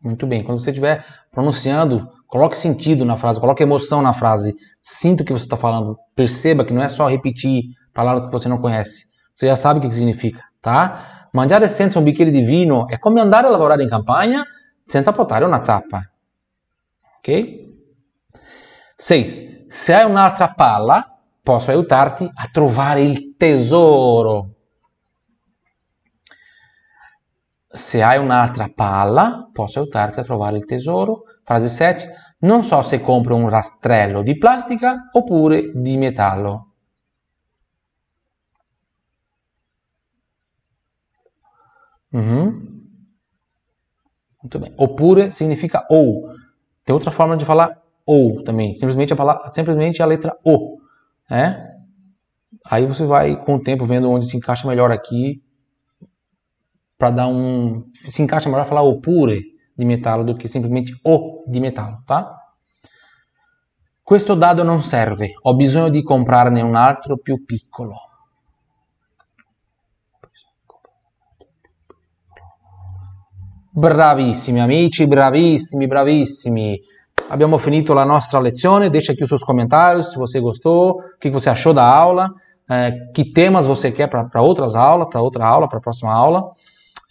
Muito 0.04 0.26
bem, 0.26 0.44
quando 0.44 0.60
você 0.62 0.70
estiver 0.70 1.02
pronunciando, 1.32 2.06
coloque 2.26 2.58
sentido 2.58 3.06
na 3.06 3.16
frase, 3.16 3.40
coloque 3.40 3.62
emoção 3.62 4.02
na 4.02 4.12
frase. 4.12 4.54
Sinta 4.82 5.22
o 5.22 5.26
que 5.26 5.32
você 5.32 5.46
está 5.46 5.56
falando. 5.56 5.98
Perceba 6.14 6.62
que 6.62 6.74
não 6.74 6.82
é 6.82 6.90
só 6.90 7.08
repetir 7.08 7.70
palavras 7.94 8.26
que 8.26 8.32
você 8.32 8.46
não 8.46 8.58
conhece. 8.58 9.06
Você 9.34 9.46
já 9.46 9.56
sabe 9.56 9.78
o 9.78 9.82
que 9.82 9.90
significa, 9.90 10.42
tá? 10.60 11.28
Mangiare 11.32 11.68
senza 11.70 11.98
un 11.98 12.04
bicchiere 12.04 12.30
di 12.30 12.42
vino 12.42 12.86
è 12.86 12.98
come 12.98 13.20
andare 13.20 13.46
a 13.46 13.50
lavorare 13.50 13.82
in 13.82 13.88
campagna 13.88 14.44
senza 14.84 15.10
portare 15.10 15.46
una 15.46 15.62
zappa. 15.62 16.08
Ok? 17.18 17.72
6. 18.94 19.64
Se 19.68 19.94
hai 19.94 20.04
un'altra 20.04 20.52
palla, 20.52 21.18
posso 21.42 21.70
aiutarti 21.70 22.30
a 22.32 22.48
trovare 22.52 23.00
il 23.00 23.34
tesoro. 23.36 24.53
Se 27.74 28.02
hai 28.02 28.18
un'altra 28.18 28.70
palla, 28.72 29.50
posso 29.52 29.80
aiutarti 29.80 30.20
a 30.20 30.22
trovare 30.22 30.56
il 30.56 30.64
tesoro. 30.64 31.24
Frase 31.42 31.68
7. 31.68 32.08
Non 32.38 32.62
so 32.62 32.82
se 32.82 33.00
compro 33.00 33.34
un 33.34 33.48
rastrello 33.48 34.22
di 34.22 34.38
plastica 34.38 35.08
oppure 35.12 35.72
di 35.74 35.96
metallo. 35.96 36.74
Muito 44.40 44.58
bem. 44.60 44.72
Oppure 44.76 45.32
significa 45.32 45.84
ou. 45.88 46.28
Tem 46.84 46.94
outra 46.94 47.10
forma 47.10 47.36
de 47.36 47.44
falar 47.44 47.82
ou 48.04 48.42
também. 48.44 48.74
Simplesmente 48.74 49.12
a, 49.12 49.16
palavra, 49.16 49.48
simplesmente 49.48 50.00
a 50.00 50.06
letra 50.06 50.36
O. 50.44 50.78
Né? 51.28 51.72
Aí 52.66 52.86
você 52.86 53.04
vai, 53.04 53.34
com 53.34 53.56
o 53.56 53.62
tempo, 53.62 53.84
vendo 53.84 54.08
onde 54.08 54.26
se 54.26 54.36
encaixa 54.36 54.68
melhor 54.68 54.92
aqui. 54.92 55.42
Para 56.96 57.10
dar 57.10 57.26
um. 57.26 57.90
Se 57.92 58.22
encaixa 58.22 58.48
melhor 58.48 58.66
falar 58.66 58.82
oppure 58.82 59.40
di 59.74 59.84
metallo 59.84 60.22
do 60.22 60.36
che 60.36 60.46
semplicemente 60.46 60.98
O 61.02 61.42
di 61.46 61.60
metallo, 61.60 62.02
tá? 62.06 62.38
Questo 64.02 64.34
dado 64.34 64.62
non 64.62 64.82
serve, 64.82 65.32
ho 65.40 65.54
bisogno 65.54 65.88
di 65.88 66.02
comprarne 66.02 66.60
un 66.60 66.74
altro 66.74 67.16
più 67.16 67.42
piccolo. 67.44 67.94
Bravissimi 73.70 74.60
amici, 74.60 75.06
bravissimi, 75.06 75.86
bravissimi. 75.86 76.80
Abbiamo 77.30 77.56
finito 77.56 77.94
la 77.94 78.04
nostra 78.04 78.38
lezione. 78.40 78.90
Deixa 78.90 79.12
aqui 79.12 79.22
os 79.22 79.28
seus 79.28 79.42
comentários 79.42 80.10
se 80.10 80.18
você 80.18 80.38
gostou, 80.38 80.98
o 80.98 81.18
que 81.18 81.30
você 81.30 81.48
achou 81.48 81.72
da 81.72 81.84
aula, 81.84 82.30
é, 82.68 83.10
que 83.12 83.32
temas 83.32 83.64
você 83.64 83.90
quer 83.90 84.08
para 84.08 84.42
outras 84.42 84.74
aulas, 84.74 85.08
para 85.08 85.22
outra 85.22 85.46
aula, 85.46 85.66
para 85.66 85.78
a 85.78 85.80
próxima 85.80 86.12
aula. 86.12 86.52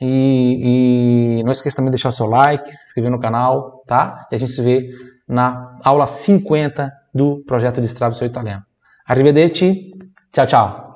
E, 0.02 1.39
e 1.39 1.44
não 1.44 1.52
esqueça 1.52 1.78
também 1.78 1.91
de 1.91 1.96
deixar 1.96 2.12
seu 2.12 2.26
like, 2.26 2.76
se 2.76 2.88
inscrever 2.88 3.12
no 3.12 3.20
canal, 3.20 3.84
tá? 3.88 4.28
E 4.32 4.36
a 4.36 4.39
gente 4.39 4.52
se 4.52 4.62
vê 4.62 4.89
na 5.28 5.80
aula 5.84 6.08
50 6.08 6.91
do 7.14 7.44
projeto 7.46 7.80
Destrave 7.82 8.16
Seu 8.16 8.28
Italiano. 8.28 8.64
Arrivederci, 9.06 9.91
tchau, 10.32 10.48
tchau. 10.48 10.93